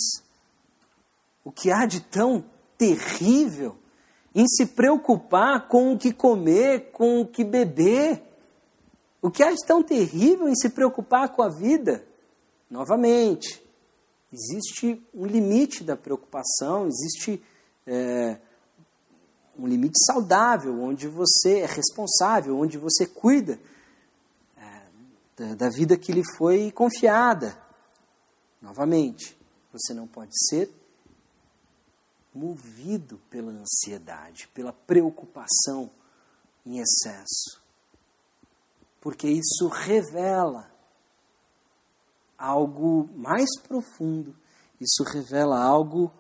o 1.44 1.52
que 1.52 1.72
há 1.72 1.86
de 1.86 2.02
tão 2.02 2.46
terrível 2.78 3.78
em 4.34 4.46
se 4.48 4.66
preocupar 4.66 5.68
com 5.68 5.94
o 5.94 5.98
que 5.98 6.14
comer, 6.14 6.92
com 6.92 7.22
o 7.22 7.28
que 7.28 7.44
beber? 7.44 8.22
O 9.22 9.32
que 9.32 9.42
há 9.42 9.52
de 9.52 9.66
tão 9.66 9.82
terrível 9.82 10.50
em 10.50 10.56
se 10.56 10.70
preocupar 10.70 11.30
com 11.30 11.42
a 11.42 11.50
vida? 11.50 12.06
Novamente, 12.70 13.64
existe 14.32 15.02
um 15.14 15.26
limite 15.26 15.84
da 15.84 15.96
preocupação, 15.96 16.88
existe 16.88 17.44
é, 17.86 18.40
um 19.58 19.68
limite 19.68 19.98
saudável, 20.06 20.82
onde 20.82 21.08
você 21.08 21.60
é 21.60 21.66
responsável, 21.66 22.58
onde 22.58 22.78
você 22.78 23.06
cuida 23.06 23.60
é, 24.58 24.82
da, 25.38 25.56
da 25.56 25.70
vida 25.70 25.98
que 25.98 26.12
lhe 26.12 26.24
foi 26.38 26.72
confiada. 26.72 27.58
Novamente, 28.62 29.38
você 29.72 29.94
não 29.94 30.08
pode 30.08 30.32
ser 30.50 30.72
movido 32.34 33.22
pela 33.30 33.52
ansiedade, 33.52 34.50
pela 34.54 34.74
preocupação 34.74 35.90
em 36.66 36.80
excesso. 36.80 37.64
Porque 39.00 39.28
isso 39.28 39.68
revela 39.68 40.70
algo 42.38 43.10
mais 43.16 43.50
profundo, 43.62 44.36
isso 44.80 45.04
revela 45.04 45.62
algo 45.62 46.12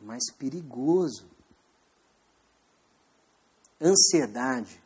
mais 0.00 0.32
perigoso. 0.38 1.28
Ansiedade 3.80 4.82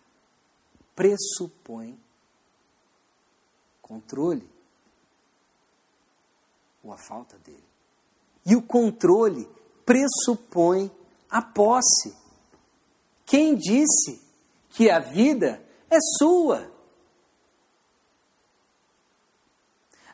pressupõe 0.95 1.99
controle 3.83 4.49
ou 6.83 6.93
a 6.93 6.99
falta 6.99 7.39
dele. 7.39 7.65
E 8.47 8.55
o 8.55 8.63
controle 8.63 9.49
pressupõe 9.85 10.91
a 11.31 11.43
posse. 11.43 12.15
Quem 13.25 13.57
disse 13.57 14.23
que 14.71 14.91
a 14.91 15.01
vida 15.01 15.63
é 15.91 15.99
sua? 16.19 16.74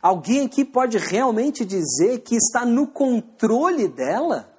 Alguém 0.02 0.46
aqui 0.46 0.64
pode 0.64 0.96
realmente 0.96 1.64
dizer 1.64 2.20
que 2.20 2.34
está 2.34 2.64
no 2.64 2.86
controle 2.86 3.86
dela? 3.86 4.50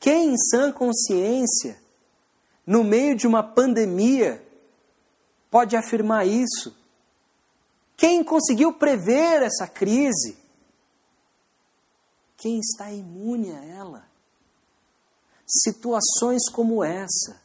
Quem 0.00 0.32
em 0.32 0.38
sã 0.38 0.72
consciência, 0.72 1.78
no 2.66 2.82
meio 2.82 3.14
de 3.14 3.26
uma 3.26 3.42
pandemia, 3.42 4.42
pode 5.50 5.76
afirmar 5.76 6.26
isso? 6.26 6.74
Quem 7.96 8.24
conseguiu 8.24 8.72
prever 8.72 9.42
essa 9.42 9.66
crise? 9.66 10.38
Quem 12.38 12.60
está 12.60 12.90
imune 12.90 13.50
a 13.52 13.64
ela? 13.64 14.08
Situações 15.46 16.48
como 16.48 16.84
essa 16.84 17.42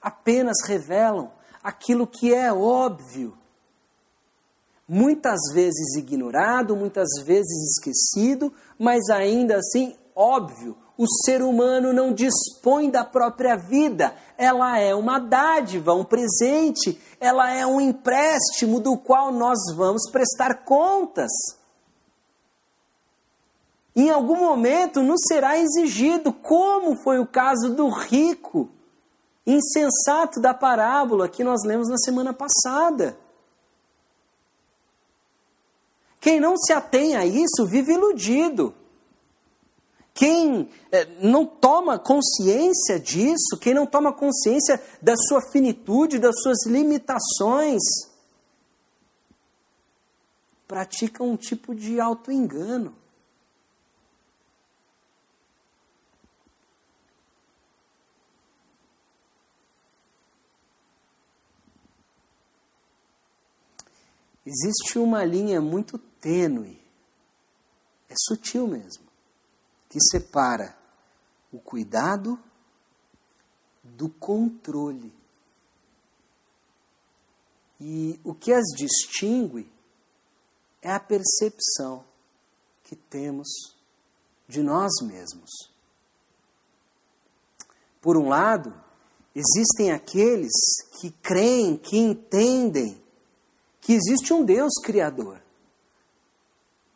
apenas 0.00 0.56
revelam 0.64 1.32
aquilo 1.62 2.06
que 2.06 2.34
é 2.34 2.52
óbvio, 2.52 3.36
muitas 4.88 5.40
vezes 5.54 5.96
ignorado, 5.96 6.76
muitas 6.76 7.08
vezes 7.24 7.76
esquecido, 7.76 8.52
mas 8.78 9.08
ainda 9.08 9.56
assim 9.56 9.96
óbvio. 10.14 10.76
O 10.98 11.06
ser 11.24 11.42
humano 11.42 11.92
não 11.92 12.12
dispõe 12.12 12.90
da 12.90 13.04
própria 13.04 13.56
vida, 13.56 14.14
ela 14.36 14.78
é 14.78 14.94
uma 14.94 15.18
dádiva, 15.18 15.94
um 15.94 16.04
presente, 16.04 17.00
ela 17.18 17.50
é 17.50 17.66
um 17.66 17.80
empréstimo 17.80 18.78
do 18.78 18.96
qual 18.96 19.32
nós 19.32 19.58
vamos 19.74 20.10
prestar 20.10 20.64
contas. 20.64 21.30
Em 23.96 24.10
algum 24.10 24.36
momento 24.36 25.02
nos 25.02 25.20
será 25.26 25.58
exigido, 25.58 26.32
como 26.32 26.96
foi 27.02 27.18
o 27.18 27.26
caso 27.26 27.74
do 27.74 27.88
rico 27.88 28.68
insensato 29.46 30.40
da 30.40 30.54
parábola 30.54 31.28
que 31.28 31.42
nós 31.42 31.64
lemos 31.64 31.88
na 31.88 31.96
semana 31.98 32.32
passada. 32.32 33.16
Quem 36.20 36.38
não 36.38 36.56
se 36.56 36.72
atém 36.72 37.16
a 37.16 37.26
isso 37.26 37.66
vive 37.66 37.94
iludido. 37.94 38.74
Quem 40.14 40.68
é, 40.92 41.06
não 41.20 41.44
toma 41.46 41.98
consciência 41.98 43.00
disso, 43.00 43.58
quem 43.60 43.74
não 43.74 43.86
toma 43.86 44.12
consciência 44.12 44.80
da 45.00 45.16
sua 45.16 45.40
finitude, 45.50 46.18
das 46.18 46.40
suas 46.42 46.66
limitações, 46.66 47.82
pratica 50.68 51.24
um 51.24 51.36
tipo 51.36 51.74
de 51.74 51.98
auto-engano. 51.98 52.94
Existe 64.44 64.98
uma 64.98 65.24
linha 65.24 65.60
muito 65.60 65.98
tênue, 65.98 66.82
é 68.08 68.14
sutil 68.16 68.66
mesmo, 68.66 69.06
que 69.88 69.98
separa 70.00 70.76
o 71.52 71.58
cuidado 71.58 72.38
do 73.82 74.08
controle. 74.08 75.12
E 77.80 78.18
o 78.24 78.34
que 78.34 78.52
as 78.52 78.64
distingue 78.76 79.70
é 80.80 80.92
a 80.92 81.00
percepção 81.00 82.04
que 82.84 82.96
temos 82.96 83.48
de 84.48 84.62
nós 84.62 84.92
mesmos. 85.02 85.50
Por 88.00 88.16
um 88.16 88.28
lado, 88.28 88.74
existem 89.34 89.92
aqueles 89.92 90.52
que 91.00 91.10
creem, 91.10 91.76
que 91.76 91.96
entendem 91.96 93.01
que 93.82 93.92
existe 93.92 94.32
um 94.32 94.44
Deus 94.44 94.74
Criador, 94.82 95.42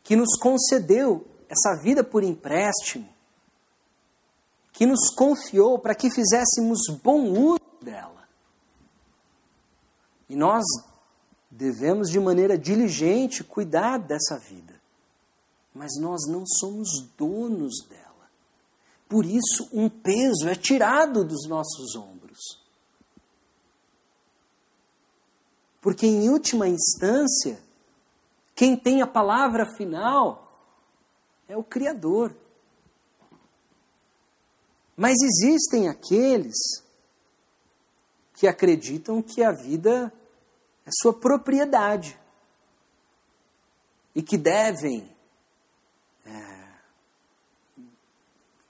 que 0.01 0.15
nos 0.15 0.39
concedeu 0.39 1.27
essa 1.49 1.75
vida 1.83 2.01
por 2.01 2.23
empréstimo, 2.23 3.07
que 4.71 4.85
nos 4.85 5.13
confiou 5.13 5.77
para 5.77 5.93
que 5.93 6.09
fizéssemos 6.09 6.79
bom 7.03 7.29
uso 7.29 7.59
dela. 7.81 8.25
E 10.29 10.35
nós 10.35 10.63
devemos, 11.51 12.09
de 12.09 12.19
maneira 12.21 12.57
diligente, 12.57 13.43
cuidar 13.43 13.97
dessa 13.97 14.37
vida. 14.37 14.79
Mas 15.73 15.91
nós 15.99 16.21
não 16.29 16.45
somos 16.45 16.87
donos 17.17 17.85
dela. 17.89 18.29
Por 19.09 19.25
isso, 19.25 19.67
um 19.73 19.89
peso 19.89 20.47
é 20.47 20.55
tirado 20.55 21.25
dos 21.25 21.47
nossos 21.47 21.95
ombros. 21.95 22.16
Porque, 25.87 26.05
em 26.05 26.27
última 26.27 26.67
instância, 26.67 27.57
quem 28.53 28.75
tem 28.75 29.01
a 29.01 29.07
palavra 29.07 29.65
final 29.77 30.61
é 31.47 31.55
o 31.55 31.63
Criador. 31.63 32.35
Mas 34.97 35.15
existem 35.21 35.87
aqueles 35.87 36.57
que 38.33 38.49
acreditam 38.49 39.21
que 39.21 39.41
a 39.41 39.53
vida 39.53 40.11
é 40.85 40.89
sua 40.91 41.13
propriedade 41.13 42.19
e 44.13 44.21
que 44.21 44.37
devem 44.37 45.09
é, 46.25 46.67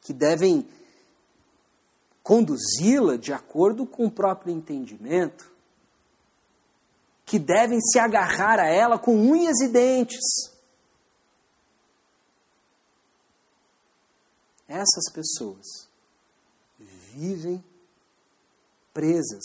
que 0.01 0.13
devem 0.13 0.69
conduzi-la 2.21 3.17
de 3.17 3.34
acordo 3.34 3.88
com 3.88 4.06
o 4.06 4.12
próprio 4.12 4.53
entendimento 4.53 5.57
que 7.27 7.37
devem 7.37 7.81
se 7.81 7.99
agarrar 7.99 8.57
a 8.57 8.67
ela 8.67 8.97
com 8.97 9.13
unhas 9.13 9.59
e 9.59 9.67
dentes. 9.67 10.23
Essas 14.65 15.11
pessoas 15.11 15.89
vivem 16.79 17.61
presas 18.93 19.43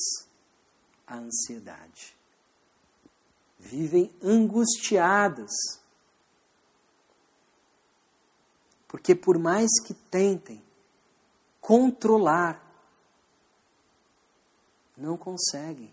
à 1.04 1.16
ansiedade, 1.16 2.16
vivem 3.58 4.14
angustiadas, 4.22 5.50
porque 8.86 9.12
por 9.12 9.38
mais 9.38 9.68
que 9.84 9.92
tentem 9.92 10.62
controlar, 11.60 12.62
não 14.96 15.16
conseguem 15.16 15.92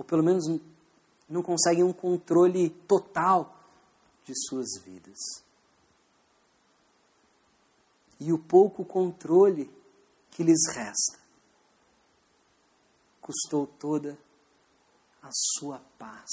ou 0.00 0.04
pelo 0.04 0.22
menos 0.22 0.46
não 1.28 1.42
conseguem 1.42 1.84
um 1.84 1.92
controle 1.92 2.70
total 2.88 3.54
de 4.24 4.32
suas 4.34 4.78
vidas. 4.82 5.18
E 8.18 8.32
o 8.32 8.38
pouco 8.38 8.82
controle 8.82 9.70
que 10.30 10.42
lhes 10.42 10.66
resta 10.74 11.18
custou 13.20 13.66
toda 13.66 14.18
a 15.22 15.28
sua 15.30 15.78
paz. 15.98 16.30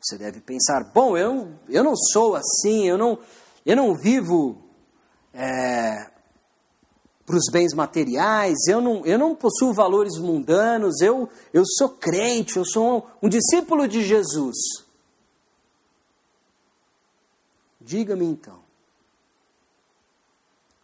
Você 0.00 0.18
deve 0.18 0.40
pensar, 0.40 0.90
bom, 0.92 1.16
eu, 1.16 1.56
eu 1.68 1.84
não 1.84 1.94
sou 1.94 2.34
assim, 2.34 2.88
eu 2.88 2.98
não, 2.98 3.16
eu 3.64 3.76
não 3.76 3.94
vivo 3.94 4.60
é, 5.32 6.11
para 7.24 7.36
os 7.36 7.44
bens 7.52 7.72
materiais, 7.74 8.66
eu 8.66 8.80
não, 8.80 9.06
eu 9.06 9.18
não 9.18 9.34
possuo 9.34 9.72
valores 9.72 10.18
mundanos, 10.18 11.00
eu, 11.00 11.28
eu 11.52 11.62
sou 11.64 11.88
crente, 11.88 12.56
eu 12.56 12.64
sou 12.64 12.98
um, 13.22 13.26
um 13.26 13.28
discípulo 13.28 13.86
de 13.86 14.04
Jesus. 14.04 14.56
Diga-me 17.80 18.24
então, 18.24 18.62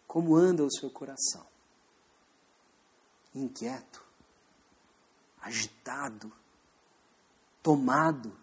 como 0.07 0.35
anda 0.35 0.63
o 0.63 0.71
seu 0.71 0.89
coração? 0.89 1.45
Inquieto, 3.35 4.03
agitado, 5.41 6.31
tomado 7.61 8.35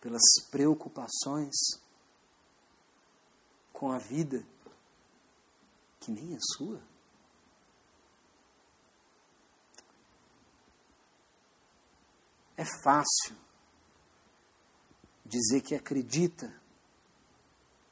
pelas 0.00 0.22
preocupações 0.50 1.54
com 3.72 3.92
a 3.92 3.98
vida 3.98 4.44
que 6.02 6.10
nem 6.10 6.34
é 6.34 6.38
sua? 6.56 6.80
É 12.62 12.64
fácil 12.80 13.34
dizer 15.26 15.62
que 15.62 15.74
acredita 15.74 16.54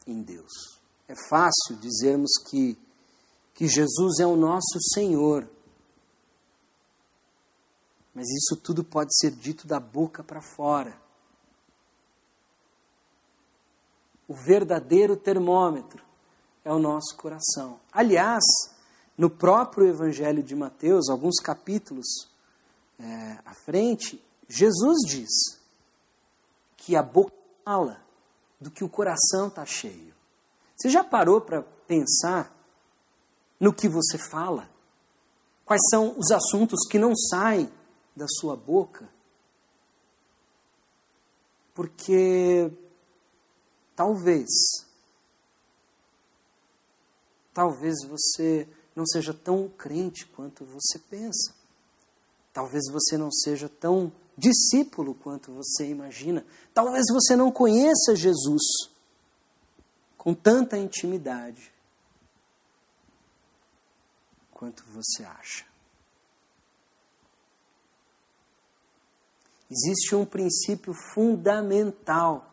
em 0.06 0.22
Deus. 0.22 0.78
É 1.08 1.14
fácil 1.28 1.74
dizermos 1.80 2.30
que, 2.48 2.78
que 3.52 3.66
Jesus 3.66 4.20
é 4.20 4.26
o 4.26 4.36
nosso 4.36 4.78
Senhor. 4.94 5.50
Mas 8.14 8.28
isso 8.28 8.56
tudo 8.62 8.84
pode 8.84 9.10
ser 9.18 9.32
dito 9.32 9.66
da 9.66 9.80
boca 9.80 10.22
para 10.22 10.40
fora. 10.40 10.96
O 14.28 14.34
verdadeiro 14.34 15.16
termômetro 15.16 16.00
é 16.64 16.72
o 16.72 16.78
nosso 16.78 17.16
coração. 17.16 17.80
Aliás, 17.90 18.44
no 19.18 19.28
próprio 19.28 19.88
Evangelho 19.88 20.44
de 20.44 20.54
Mateus, 20.54 21.08
alguns 21.08 21.40
capítulos 21.40 22.06
é, 23.00 23.38
à 23.44 23.52
frente, 23.64 24.22
Jesus 24.52 24.98
diz 25.06 25.30
que 26.76 26.96
a 26.96 27.02
boca 27.04 27.32
fala 27.64 28.04
do 28.60 28.68
que 28.68 28.82
o 28.82 28.88
coração 28.88 29.46
está 29.46 29.64
cheio. 29.64 30.12
Você 30.76 30.90
já 30.90 31.04
parou 31.04 31.40
para 31.40 31.62
pensar 31.62 32.52
no 33.60 33.72
que 33.72 33.88
você 33.88 34.18
fala? 34.18 34.68
Quais 35.64 35.80
são 35.88 36.18
os 36.18 36.32
assuntos 36.32 36.80
que 36.90 36.98
não 36.98 37.14
saem 37.14 37.72
da 38.16 38.26
sua 38.26 38.56
boca? 38.56 39.08
Porque 41.72 42.72
talvez, 43.94 44.48
talvez 47.54 47.98
você 48.04 48.66
não 48.96 49.06
seja 49.06 49.32
tão 49.32 49.68
crente 49.68 50.26
quanto 50.26 50.64
você 50.64 50.98
pensa. 50.98 51.54
Talvez 52.52 52.90
você 52.90 53.16
não 53.16 53.30
seja 53.30 53.68
tão 53.68 54.12
discípulo 54.40 55.14
quanto 55.14 55.52
você 55.52 55.86
imagina. 55.86 56.44
Talvez 56.72 57.04
você 57.12 57.36
não 57.36 57.52
conheça 57.52 58.16
Jesus 58.16 58.62
com 60.16 60.34
tanta 60.34 60.78
intimidade 60.78 61.70
quanto 64.50 64.82
você 64.86 65.22
acha. 65.24 65.66
Existe 69.70 70.16
um 70.16 70.24
princípio 70.24 70.92
fundamental 71.14 72.50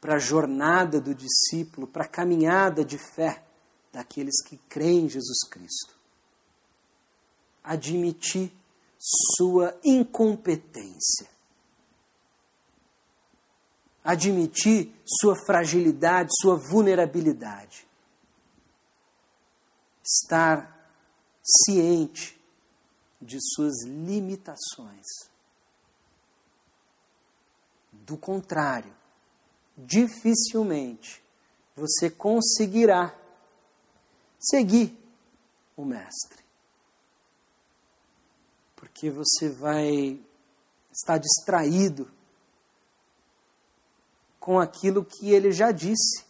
para 0.00 0.14
a 0.14 0.18
jornada 0.18 1.00
do 1.00 1.14
discípulo, 1.14 1.86
para 1.86 2.04
a 2.04 2.08
caminhada 2.08 2.84
de 2.84 2.98
fé 2.98 3.44
daqueles 3.92 4.42
que 4.42 4.56
creem 4.68 5.04
em 5.04 5.08
Jesus 5.08 5.46
Cristo. 5.48 5.94
Admitir 7.62 8.50
sua 9.00 9.74
incompetência. 9.82 11.26
Admitir 14.04 14.92
sua 15.06 15.34
fragilidade, 15.46 16.28
sua 16.40 16.56
vulnerabilidade. 16.56 17.88
Estar 20.04 20.76
ciente 21.42 22.38
de 23.20 23.38
suas 23.54 23.84
limitações. 23.84 25.06
Do 27.92 28.16
contrário, 28.16 28.94
dificilmente 29.76 31.22
você 31.74 32.10
conseguirá 32.10 33.14
seguir 34.38 34.98
o 35.76 35.84
Mestre 35.84 36.39
porque 39.00 39.10
você 39.10 39.48
vai 39.48 40.20
estar 40.92 41.16
distraído 41.16 42.06
com 44.38 44.60
aquilo 44.60 45.02
que 45.02 45.30
ele 45.30 45.52
já 45.52 45.72
disse 45.72 46.22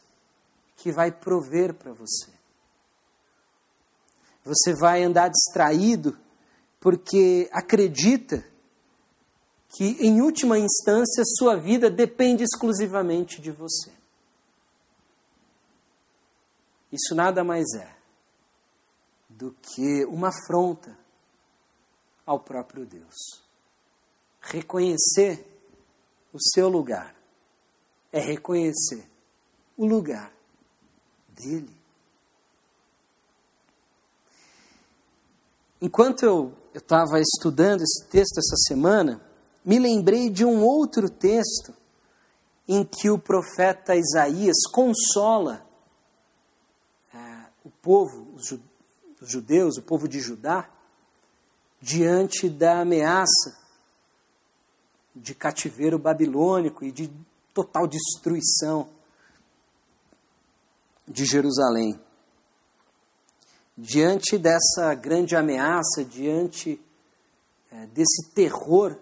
que 0.77 0.93
vai 0.93 1.11
prover 1.11 1.75
para 1.75 1.93
você. 1.93 2.31
Você 4.45 4.73
vai 4.73 5.03
andar 5.03 5.31
distraído 5.31 6.17
porque 6.79 7.51
acredita 7.53 8.47
que, 9.71 9.97
em 9.99 10.23
última 10.23 10.57
instância, 10.57 11.25
sua 11.25 11.57
vida 11.57 11.91
depende 11.91 12.45
exclusivamente 12.45 13.43
de 13.43 13.51
você. 13.51 13.91
Isso 16.93 17.17
nada 17.17 17.43
mais 17.43 17.67
é 17.75 17.97
do 19.29 19.57
que 19.61 20.05
uma 20.05 20.29
afronta 20.29 21.00
ao 22.31 22.39
próprio 22.39 22.87
Deus. 22.87 23.43
Reconhecer 24.41 25.45
o 26.33 26.39
seu 26.41 26.69
lugar 26.69 27.13
é 28.13 28.21
reconhecer 28.21 29.05
o 29.77 29.85
lugar 29.85 30.33
dele. 31.29 31.77
Enquanto 35.83 36.23
eu 36.23 36.53
estava 36.73 37.19
estudando 37.19 37.83
esse 37.83 38.07
texto 38.07 38.39
essa 38.39 38.57
semana, 38.69 39.21
me 39.65 39.81
lembrei 39.81 40.31
de 40.31 40.45
um 40.45 40.63
outro 40.63 41.11
texto 41.11 41.75
em 42.69 42.85
que 42.85 43.11
o 43.11 43.19
profeta 43.19 43.97
Isaías 43.97 44.69
consola 44.73 45.67
é, 47.13 47.47
o 47.65 47.71
povo, 47.71 48.33
os 48.37 48.57
judeus, 49.21 49.79
o 49.79 49.83
povo 49.83 50.07
de 50.07 50.21
Judá, 50.21 50.71
diante 51.81 52.49
da 52.49 52.81
ameaça 52.81 53.59
de 55.15 55.35
cativeiro 55.35 55.99
babilônico 55.99 56.85
e 56.85 56.93
de 56.93 57.11
total 57.53 57.87
destruição 57.87 58.89
de 61.07 61.25
Jerusalém. 61.25 61.99
Diante 63.77 64.39
dessa 64.39 64.95
grande 64.95 65.35
ameaça, 65.35 66.05
diante 66.05 66.81
é, 67.71 67.87
desse 67.87 68.31
terror 68.35 68.97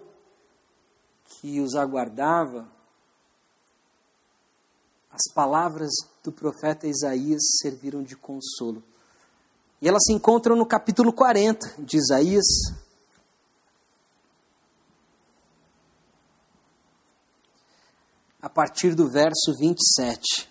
que 1.25 1.59
os 1.59 1.75
aguardava, 1.75 2.67
as 5.11 5.33
palavras 5.33 5.89
do 6.23 6.31
profeta 6.31 6.87
Isaías 6.87 7.41
serviram 7.61 8.01
de 8.01 8.15
consolo. 8.15 8.83
E 9.81 9.87
elas 9.87 10.03
se 10.05 10.13
encontram 10.13 10.55
no 10.55 10.65
capítulo 10.65 11.13
40 11.13 11.75
de 11.79 11.97
Isaías. 11.97 12.45
A 18.41 18.49
partir 18.49 18.93
do 18.93 19.09
verso 19.09 19.55
27. 19.57 20.49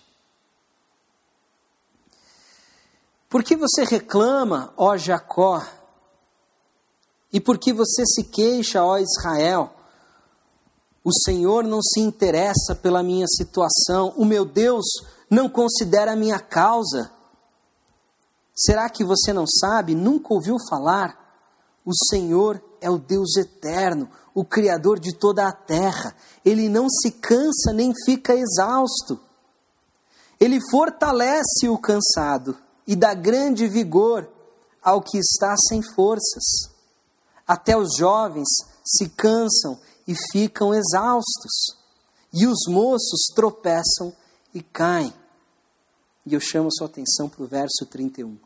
Por 3.29 3.43
que 3.43 3.55
você 3.55 3.83
reclama, 3.83 4.73
ó 4.75 4.97
Jacó? 4.97 5.63
E 7.31 7.39
por 7.39 7.59
que 7.59 7.71
você 7.71 8.03
se 8.05 8.23
queixa, 8.23 8.83
ó 8.83 8.97
Israel? 8.97 9.71
O 11.03 11.11
Senhor 11.13 11.63
não 11.63 11.81
se 11.81 11.99
interessa 11.99 12.75
pela 12.75 13.03
minha 13.03 13.27
situação, 13.27 14.13
o 14.17 14.25
meu 14.25 14.43
Deus 14.45 14.85
não 15.29 15.47
considera 15.47 16.13
a 16.13 16.15
minha 16.15 16.39
causa. 16.39 17.11
Será 18.59 18.89
que 18.89 19.05
você 19.05 19.31
não 19.31 19.47
sabe, 19.47 19.95
nunca 19.95 20.33
ouviu 20.33 20.57
falar? 20.69 21.17
O 21.85 21.91
Senhor 22.09 22.61
é 22.81 22.89
o 22.89 22.97
Deus 22.97 23.37
eterno, 23.37 24.09
o 24.35 24.43
Criador 24.43 24.99
de 24.99 25.15
toda 25.15 25.47
a 25.47 25.51
terra. 25.53 26.13
Ele 26.43 26.67
não 26.67 26.89
se 26.89 27.09
cansa 27.09 27.71
nem 27.73 27.93
fica 28.03 28.35
exausto. 28.35 29.17
Ele 30.37 30.59
fortalece 30.69 31.69
o 31.69 31.77
cansado 31.77 32.57
e 32.85 32.97
dá 32.97 33.13
grande 33.13 33.65
vigor 33.65 34.29
ao 34.83 35.01
que 35.01 35.17
está 35.17 35.55
sem 35.69 35.81
forças. 35.81 36.69
Até 37.47 37.77
os 37.77 37.95
jovens 37.97 38.49
se 38.83 39.07
cansam 39.07 39.79
e 40.05 40.13
ficam 40.33 40.73
exaustos, 40.73 41.77
e 42.33 42.45
os 42.45 42.67
moços 42.67 43.27
tropeçam 43.33 44.13
e 44.53 44.61
caem. 44.61 45.13
E 46.25 46.33
eu 46.33 46.39
chamo 46.41 46.67
a 46.67 46.71
sua 46.71 46.87
atenção 46.87 47.29
para 47.29 47.43
o 47.43 47.47
verso 47.47 47.85
31 47.89 48.37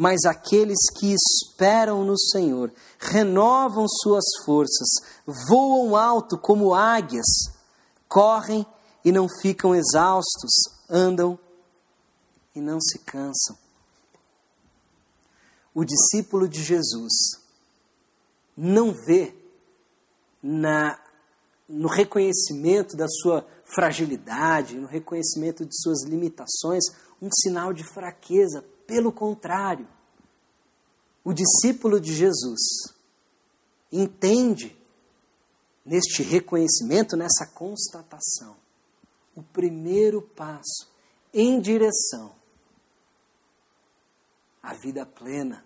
mas 0.00 0.24
aqueles 0.24 0.78
que 0.98 1.12
esperam 1.12 2.06
no 2.06 2.18
Senhor 2.18 2.72
renovam 2.98 3.84
suas 3.86 4.24
forças, 4.46 4.88
voam 5.46 5.94
alto 5.94 6.38
como 6.38 6.74
águias, 6.74 7.26
correm 8.08 8.64
e 9.04 9.12
não 9.12 9.26
ficam 9.42 9.74
exaustos, 9.74 10.52
andam 10.88 11.38
e 12.54 12.62
não 12.62 12.80
se 12.80 12.98
cansam. 13.00 13.58
O 15.74 15.84
discípulo 15.84 16.48
de 16.48 16.62
Jesus 16.62 17.12
não 18.56 18.94
vê 18.94 19.34
na, 20.42 20.98
no 21.68 21.88
reconhecimento 21.88 22.96
da 22.96 23.06
sua 23.06 23.46
fragilidade, 23.66 24.78
no 24.78 24.86
reconhecimento 24.86 25.66
de 25.66 25.78
suas 25.78 26.04
limitações, 26.06 26.84
um 27.20 27.28
sinal 27.30 27.74
de 27.74 27.84
fraqueza. 27.84 28.64
Pelo 28.90 29.12
contrário, 29.12 29.86
o 31.22 31.32
discípulo 31.32 32.00
de 32.00 32.12
Jesus 32.12 32.58
entende 33.92 34.76
neste 35.86 36.24
reconhecimento, 36.24 37.16
nessa 37.16 37.46
constatação, 37.46 38.56
o 39.36 39.44
primeiro 39.44 40.20
passo 40.20 40.90
em 41.32 41.60
direção 41.60 42.34
à 44.60 44.74
vida 44.74 45.06
plena, 45.06 45.64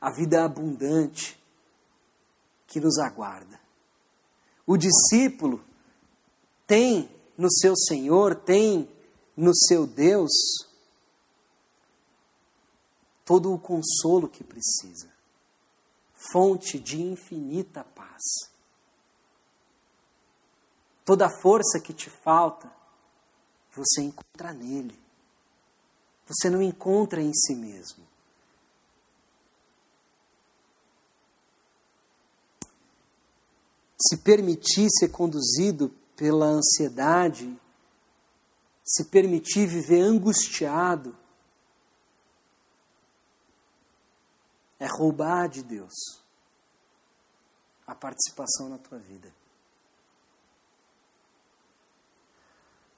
à 0.00 0.08
vida 0.12 0.44
abundante 0.44 1.36
que 2.68 2.78
nos 2.78 3.00
aguarda. 3.00 3.58
O 4.64 4.76
discípulo 4.76 5.60
tem 6.68 7.10
no 7.36 7.50
seu 7.50 7.76
Senhor, 7.76 8.36
tem 8.36 8.88
no 9.36 9.52
seu 9.52 9.88
Deus 9.88 10.30
todo 13.26 13.52
o 13.52 13.58
consolo 13.58 14.28
que 14.28 14.44
precisa, 14.44 15.12
fonte 16.32 16.78
de 16.78 17.02
infinita 17.02 17.82
paz. 17.82 18.22
Toda 21.04 21.26
a 21.26 21.40
força 21.40 21.80
que 21.80 21.92
te 21.92 22.08
falta, 22.08 22.72
você 23.72 24.00
encontra 24.00 24.52
nele. 24.52 24.98
Você 26.26 26.48
não 26.48 26.62
encontra 26.62 27.20
em 27.20 27.32
si 27.34 27.54
mesmo. 27.54 28.06
Se 33.98 34.18
permitir 34.18 34.88
ser 34.90 35.08
conduzido 35.08 35.92
pela 36.16 36.46
ansiedade, 36.46 37.58
se 38.84 39.04
permitir 39.04 39.66
viver 39.66 40.00
angustiado, 40.00 41.16
é 44.78 44.86
roubar 44.86 45.48
de 45.48 45.62
Deus 45.62 46.20
a 47.86 47.94
participação 47.94 48.68
na 48.68 48.78
tua 48.78 48.98
vida. 48.98 49.32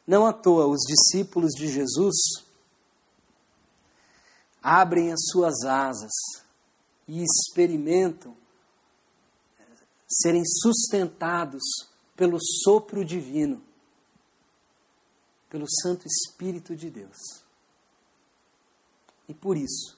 Não 0.06 0.26
à 0.26 0.32
toa, 0.32 0.66
os 0.66 0.80
discípulos 0.86 1.52
de 1.52 1.68
Jesus 1.68 2.16
abrem 4.62 5.12
as 5.12 5.20
suas 5.30 5.64
asas 5.64 6.12
e 7.06 7.22
experimentam 7.22 8.34
serem 10.08 10.42
sustentados 10.44 11.62
pelo 12.16 12.38
sopro 12.40 13.04
divino, 13.04 13.62
pelo 15.50 15.66
Santo 15.68 16.06
Espírito 16.06 16.74
de 16.74 16.88
Deus. 16.90 17.44
E 19.28 19.34
por 19.34 19.58
isso 19.58 19.97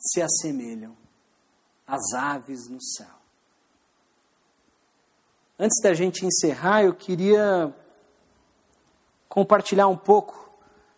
se 0.00 0.22
assemelham 0.22 0.96
às 1.86 2.14
aves 2.14 2.68
no 2.68 2.82
céu. 2.82 3.20
Antes 5.58 5.80
da 5.82 5.92
gente 5.92 6.24
encerrar, 6.24 6.84
eu 6.84 6.94
queria 6.94 7.74
compartilhar 9.28 9.88
um 9.88 9.96
pouco 9.96 10.50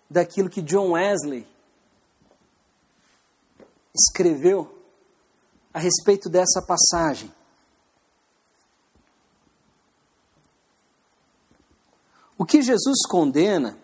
daquilo 0.09 0.49
que 0.49 0.62
John 0.62 0.93
Wesley 0.93 1.47
escreveu 3.95 4.83
a 5.75 5.79
respeito 5.79 6.29
dessa 6.29 6.62
passagem. 6.62 7.33
O 12.38 12.45
que 12.45 12.62
Jesus 12.62 13.07
condena 13.09 13.79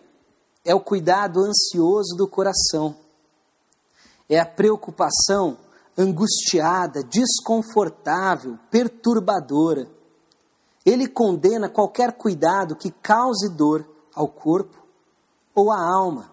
é 0.63 0.73
o 0.73 0.81
cuidado 0.81 1.39
ansioso 1.39 2.15
do 2.15 2.27
coração, 2.27 2.97
é 4.29 4.39
a 4.39 4.45
preocupação 4.45 5.57
angustiada, 5.97 7.03
desconfortável, 7.03 8.57
perturbadora. 8.69 9.89
Ele 10.85 11.07
condena 11.07 11.67
qualquer 11.67 12.13
cuidado 12.13 12.75
que 12.75 12.91
cause 12.91 13.49
dor 13.49 13.85
ao 14.13 14.27
corpo 14.27 14.77
ou 15.53 15.71
à 15.71 15.77
alma. 15.77 16.31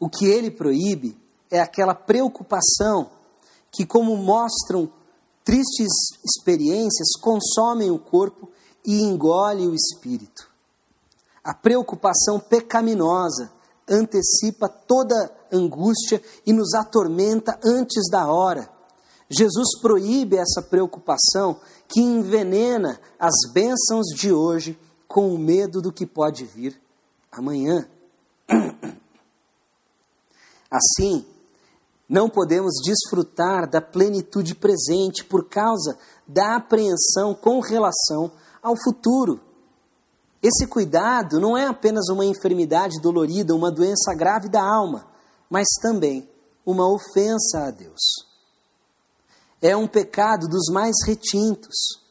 O 0.00 0.08
que 0.08 0.24
ele 0.26 0.50
proíbe 0.50 1.20
é 1.50 1.60
aquela 1.60 1.94
preocupação 1.94 3.10
que, 3.70 3.84
como 3.84 4.16
mostram 4.16 4.90
tristes 5.44 5.92
experiências, 6.24 7.12
consomem 7.20 7.90
o 7.90 7.98
corpo 7.98 8.48
e 8.84 9.02
engole 9.02 9.66
o 9.66 9.74
espírito. 9.74 10.50
A 11.44 11.52
preocupação 11.52 12.40
pecaminosa 12.40 13.52
antecipa 13.92 14.68
toda 14.68 15.30
angústia 15.52 16.22
e 16.46 16.52
nos 16.52 16.72
atormenta 16.74 17.58
antes 17.62 18.08
da 18.10 18.26
hora. 18.26 18.68
Jesus 19.28 19.78
proíbe 19.80 20.36
essa 20.36 20.62
preocupação 20.62 21.60
que 21.88 22.00
envenena 22.00 23.00
as 23.18 23.34
bênçãos 23.52 24.06
de 24.14 24.32
hoje 24.32 24.78
com 25.06 25.34
o 25.34 25.38
medo 25.38 25.80
do 25.80 25.92
que 25.92 26.06
pode 26.06 26.44
vir 26.44 26.80
amanhã. 27.30 27.86
Assim, 30.70 31.24
não 32.08 32.28
podemos 32.28 32.74
desfrutar 32.84 33.68
da 33.68 33.80
plenitude 33.80 34.54
presente 34.54 35.24
por 35.24 35.48
causa 35.48 35.98
da 36.26 36.56
apreensão 36.56 37.34
com 37.34 37.60
relação 37.60 38.30
ao 38.62 38.74
futuro. 38.76 39.40
Esse 40.42 40.66
cuidado 40.66 41.38
não 41.38 41.56
é 41.56 41.66
apenas 41.66 42.08
uma 42.08 42.24
enfermidade 42.24 43.00
dolorida, 43.00 43.54
uma 43.54 43.70
doença 43.70 44.14
grave 44.14 44.48
da 44.48 44.62
alma, 44.62 45.06
mas 45.48 45.68
também 45.80 46.28
uma 46.66 46.90
ofensa 46.90 47.66
a 47.66 47.70
Deus. 47.70 48.00
É 49.60 49.76
um 49.76 49.86
pecado 49.86 50.48
dos 50.48 50.68
mais 50.72 50.96
retintos 51.06 52.02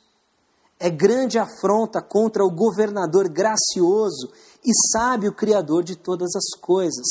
é 0.82 0.90
grande 0.90 1.38
afronta 1.38 2.02
contra 2.02 2.44
o 2.44 2.50
governador 2.50 3.30
gracioso 3.30 4.32
e 4.66 4.72
sábio 4.92 5.32
Criador 5.32 5.84
de 5.84 5.96
todas 5.96 6.36
as 6.36 6.60
coisas. 6.60 7.06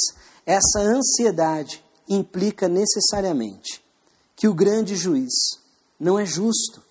Essa 0.44 0.80
ansiedade 0.80 1.80
implica 2.08 2.68
necessariamente 2.68 3.80
que 4.34 4.48
o 4.48 4.54
grande 4.54 4.96
juiz 4.96 5.32
não 6.00 6.18
é 6.18 6.26
justo. 6.26 6.82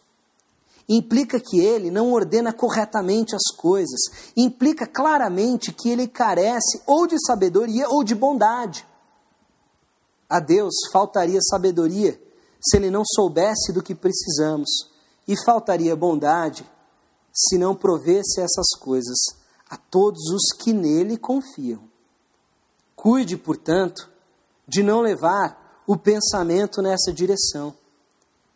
Implica 0.89 1.39
que 1.39 1.59
ele 1.59 1.91
não 1.91 2.11
ordena 2.11 2.51
corretamente 2.51 3.35
as 3.35 3.55
coisas. 3.55 3.99
Implica 4.35 4.87
claramente 4.87 5.71
que 5.71 5.87
ele 5.87 6.07
carece 6.07 6.81
ou 6.87 7.05
de 7.05 7.15
sabedoria 7.23 7.87
ou 7.87 8.03
de 8.03 8.15
bondade. 8.15 8.87
A 10.27 10.39
Deus 10.39 10.73
faltaria 10.91 11.39
sabedoria 11.41 12.19
se 12.59 12.77
ele 12.77 12.89
não 12.89 13.03
soubesse 13.05 13.71
do 13.71 13.83
que 13.83 13.93
precisamos 13.93 14.89
e 15.27 15.35
faltaria 15.45 15.95
bondade 15.95 16.65
se 17.31 17.57
não 17.57 17.75
provesse 17.75 18.41
essas 18.41 18.69
coisas 18.79 19.17
a 19.69 19.77
todos 19.77 20.29
os 20.31 20.57
que 20.57 20.73
nele 20.73 21.17
confiam. 21.17 21.87
Cuide, 22.95 23.37
portanto, 23.37 24.09
de 24.67 24.81
não 24.81 25.01
levar 25.01 25.83
o 25.85 25.95
pensamento 25.95 26.81
nessa 26.81 27.13
direção. 27.13 27.73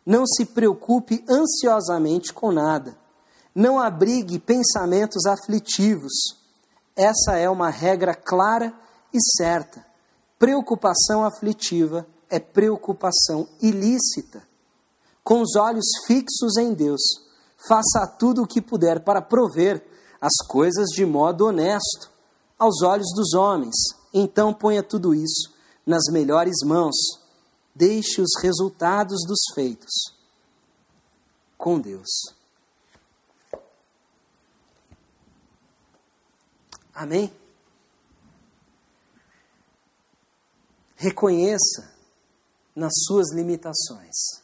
Não 0.04 0.26
se 0.26 0.44
preocupe 0.44 1.24
ansiosamente 1.28 2.32
com 2.32 2.52
nada. 2.52 2.96
Não 3.54 3.80
abrigue 3.80 4.38
pensamentos 4.38 5.26
aflitivos. 5.26 6.12
Essa 6.96 7.36
é 7.36 7.48
uma 7.48 7.70
regra 7.70 8.14
clara 8.14 8.72
e 9.12 9.18
certa. 9.36 9.84
Preocupação 10.38 11.24
aflitiva 11.24 12.06
é 12.28 12.38
preocupação 12.38 13.48
ilícita 13.62 14.42
com 15.24 15.40
os 15.40 15.56
olhos 15.56 15.86
fixos 16.06 16.58
em 16.58 16.74
Deus, 16.74 17.00
faça 17.66 18.06
tudo 18.18 18.42
o 18.42 18.46
que 18.46 18.60
puder 18.60 19.02
para 19.02 19.22
prover 19.22 19.82
as 20.20 20.46
coisas 20.46 20.88
de 20.90 21.06
modo 21.06 21.46
honesto 21.46 22.10
aos 22.58 22.82
olhos 22.82 23.08
dos 23.16 23.32
homens. 23.32 23.74
Então 24.12 24.52
ponha 24.52 24.82
tudo 24.82 25.14
isso 25.14 25.50
nas 25.86 26.04
melhores 26.12 26.56
mãos. 26.62 26.94
Deixe 27.74 28.20
os 28.20 28.30
resultados 28.40 29.20
dos 29.26 29.40
feitos 29.54 30.14
com 31.58 31.80
Deus. 31.80 32.08
Amém? 36.94 37.34
Reconheça 40.94 41.92
nas 42.76 42.92
suas 43.06 43.32
limitações 43.32 44.42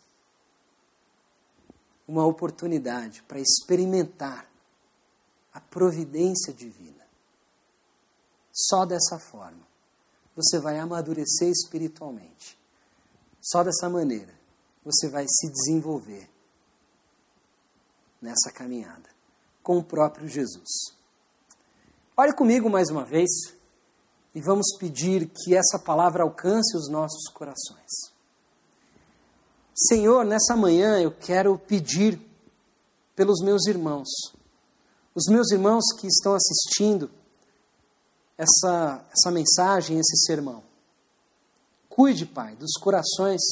uma 2.07 2.27
oportunidade 2.27 3.23
para 3.23 3.38
experimentar 3.38 4.51
a 5.55 5.61
providência 5.61 6.53
divina. 6.53 7.07
Só 8.53 8.85
dessa 8.85 9.19
forma 9.19 9.69
você 10.35 10.59
vai 10.59 10.79
amadurecer 10.79 11.49
espiritualmente. 11.49 12.60
Só 13.40 13.62
dessa 13.64 13.88
maneira 13.88 14.33
você 14.85 15.09
vai 15.09 15.26
se 15.29 15.50
desenvolver 15.50 16.29
nessa 18.20 18.50
caminhada 18.53 19.09
com 19.62 19.79
o 19.79 19.85
próprio 19.85 20.29
Jesus. 20.29 20.94
Olhe 22.16 22.35
comigo 22.35 22.68
mais 22.68 22.90
uma 22.90 23.05
vez 23.05 23.31
e 24.35 24.40
vamos 24.40 24.66
pedir 24.79 25.26
que 25.26 25.55
essa 25.55 25.79
palavra 25.79 26.22
alcance 26.22 26.76
os 26.76 26.88
nossos 26.88 27.29
corações. 27.33 28.12
Senhor, 29.74 30.24
nessa 30.24 30.55
manhã 30.55 31.00
eu 31.00 31.11
quero 31.11 31.59
pedir 31.59 32.20
pelos 33.16 33.40
meus 33.42 33.66
irmãos, 33.66 34.09
os 35.14 35.24
meus 35.29 35.50
irmãos 35.50 35.85
que 35.98 36.07
estão 36.07 36.35
assistindo 36.35 37.11
essa, 38.37 39.05
essa 39.11 39.31
mensagem, 39.31 39.98
esse 39.98 40.26
sermão. 40.26 40.62
Cuide, 42.01 42.25
Pai, 42.25 42.57
dos 42.57 42.73
corações 42.81 43.43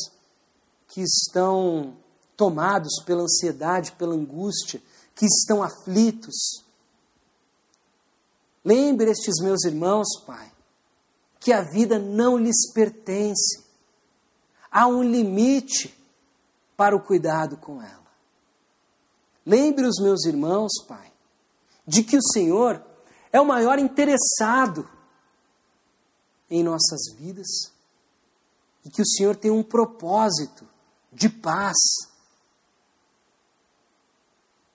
que 0.87 1.03
estão 1.03 1.95
tomados 2.35 3.03
pela 3.05 3.25
ansiedade, 3.25 3.93
pela 3.93 4.15
angústia, 4.15 4.81
que 5.15 5.27
estão 5.27 5.63
aflitos. 5.63 6.65
Lembre 8.65 9.11
estes 9.11 9.35
meus 9.43 9.65
irmãos, 9.67 10.07
Pai, 10.25 10.51
que 11.39 11.53
a 11.53 11.61
vida 11.61 11.99
não 11.99 12.39
lhes 12.39 12.73
pertence. 12.73 13.63
Há 14.71 14.87
um 14.87 15.03
limite 15.03 15.95
para 16.75 16.97
o 16.97 17.03
cuidado 17.03 17.59
com 17.59 17.83
ela. 17.83 18.09
Lembre 19.45 19.85
os 19.85 20.01
meus 20.01 20.25
irmãos, 20.25 20.73
Pai, 20.89 21.13
de 21.87 22.03
que 22.03 22.17
o 22.17 22.23
Senhor 22.33 22.83
é 23.31 23.39
o 23.39 23.47
maior 23.47 23.79
interessado 23.79 24.89
em 26.49 26.65
nossas 26.65 27.13
vidas 27.15 27.77
e 28.89 28.91
que 28.91 29.03
o 29.03 29.07
Senhor 29.07 29.37
tem 29.37 29.51
um 29.51 29.63
propósito 29.63 30.67
de 31.13 31.29
paz 31.29 31.77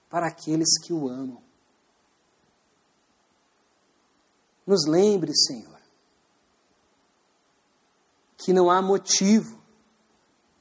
para 0.07 0.27
aqueles 0.27 0.79
que 0.83 0.93
o 0.93 1.09
amam. 1.09 1.41
Nos 4.67 4.85
lembre, 4.85 5.35
Senhor, 5.35 5.79
que 8.37 8.53
não 8.53 8.69
há 8.69 8.83
motivo 8.83 9.59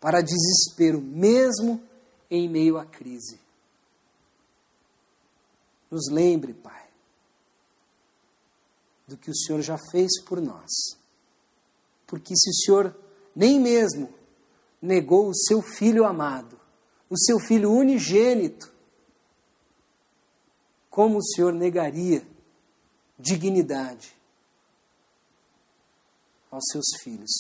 para 0.01 0.23
desespero, 0.23 1.03
mesmo 1.03 1.87
em 2.31 2.49
meio 2.49 2.79
à 2.79 2.87
crise. 2.87 3.39
Nos 5.91 6.09
lembre, 6.11 6.55
Pai, 6.55 6.89
do 9.07 9.19
que 9.19 9.31
o 9.31 9.37
Senhor 9.37 9.61
já 9.61 9.77
fez 9.91 10.23
por 10.25 10.41
nós. 10.41 10.71
Porque 12.07 12.35
se 12.35 12.49
o 12.49 12.55
Senhor 12.55 13.03
nem 13.35 13.61
mesmo 13.61 14.13
negou 14.81 15.29
o 15.29 15.35
seu 15.35 15.63
filho 15.63 16.05
amado, 16.05 16.59
o 17.09 17.19
seu 17.19 17.39
filho 17.39 17.71
unigênito, 17.71 18.73
como 20.91 21.19
o 21.19 21.25
Senhor 21.25 21.53
negaria 21.53 22.27
dignidade 23.19 24.15
aos 26.51 26.65
seus 26.71 26.85
filhos, 27.03 27.31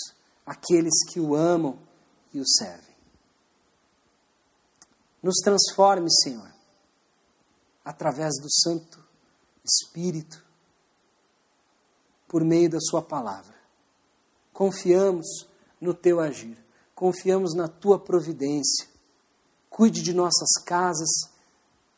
aqueles 0.46 1.05
que 1.11 1.20
o 1.20 1.35
amam 1.35 1.78
e 2.33 2.40
o 2.40 2.46
servem? 2.46 2.92
Nos 5.22 5.37
transforme, 5.37 6.11
Senhor, 6.22 6.50
através 7.85 8.33
do 8.40 8.50
Santo 8.50 9.02
Espírito, 9.64 10.44
por 12.26 12.42
meio 12.42 12.70
da 12.70 12.81
Sua 12.81 13.02
palavra. 13.02 13.55
Confiamos 14.52 15.46
no 15.83 15.92
Teu 15.92 16.21
agir, 16.21 16.57
confiamos 16.95 17.55
na 17.55 17.66
Tua 17.66 17.99
providência. 17.99 18.87
Cuide 19.68 20.01
de 20.01 20.14
nossas 20.14 20.62
casas 20.64 21.11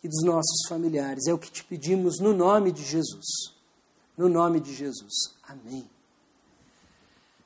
e 0.02 0.08
dos 0.08 0.22
nossos 0.24 0.66
familiares. 0.68 1.26
É 1.26 1.34
o 1.34 1.38
que 1.38 1.50
te 1.50 1.62
pedimos 1.62 2.18
no 2.18 2.32
nome 2.32 2.72
de 2.72 2.82
Jesus. 2.82 3.52
No 4.16 4.28
nome 4.28 4.60
de 4.60 4.74
Jesus. 4.74 5.34
Amém. 5.42 5.88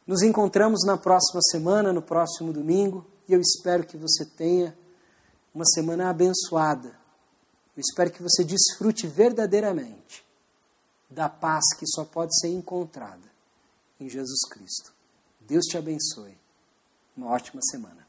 Nos 0.07 0.23
encontramos 0.23 0.85
na 0.87 0.97
próxima 0.97 1.41
semana, 1.51 1.93
no 1.93 2.03
próximo 2.03 2.53
domingo, 2.53 3.05
e 3.29 3.33
eu 3.33 3.41
espero 3.41 3.85
que 3.85 3.97
você 3.97 4.25
tenha 4.25 4.77
uma 5.53 5.65
semana 5.65 6.09
abençoada. 6.09 6.89
Eu 7.77 7.81
espero 7.81 8.11
que 8.11 8.23
você 8.23 8.45
desfrute 8.45 9.07
verdadeiramente 9.07 10.25
da 11.11 11.29
paz 11.29 11.65
que 11.79 11.87
só 11.87 12.05
pode 12.05 12.39
ser 12.39 12.49
encontrada 12.49 13.29
em 13.99 14.09
Jesus 14.09 14.41
Cristo. 14.51 14.98
Deus 15.49 15.65
te 15.65 15.79
abençoe. 15.79 16.37
Uma 17.17 17.31
ótima 17.31 17.61
semana. 17.63 18.07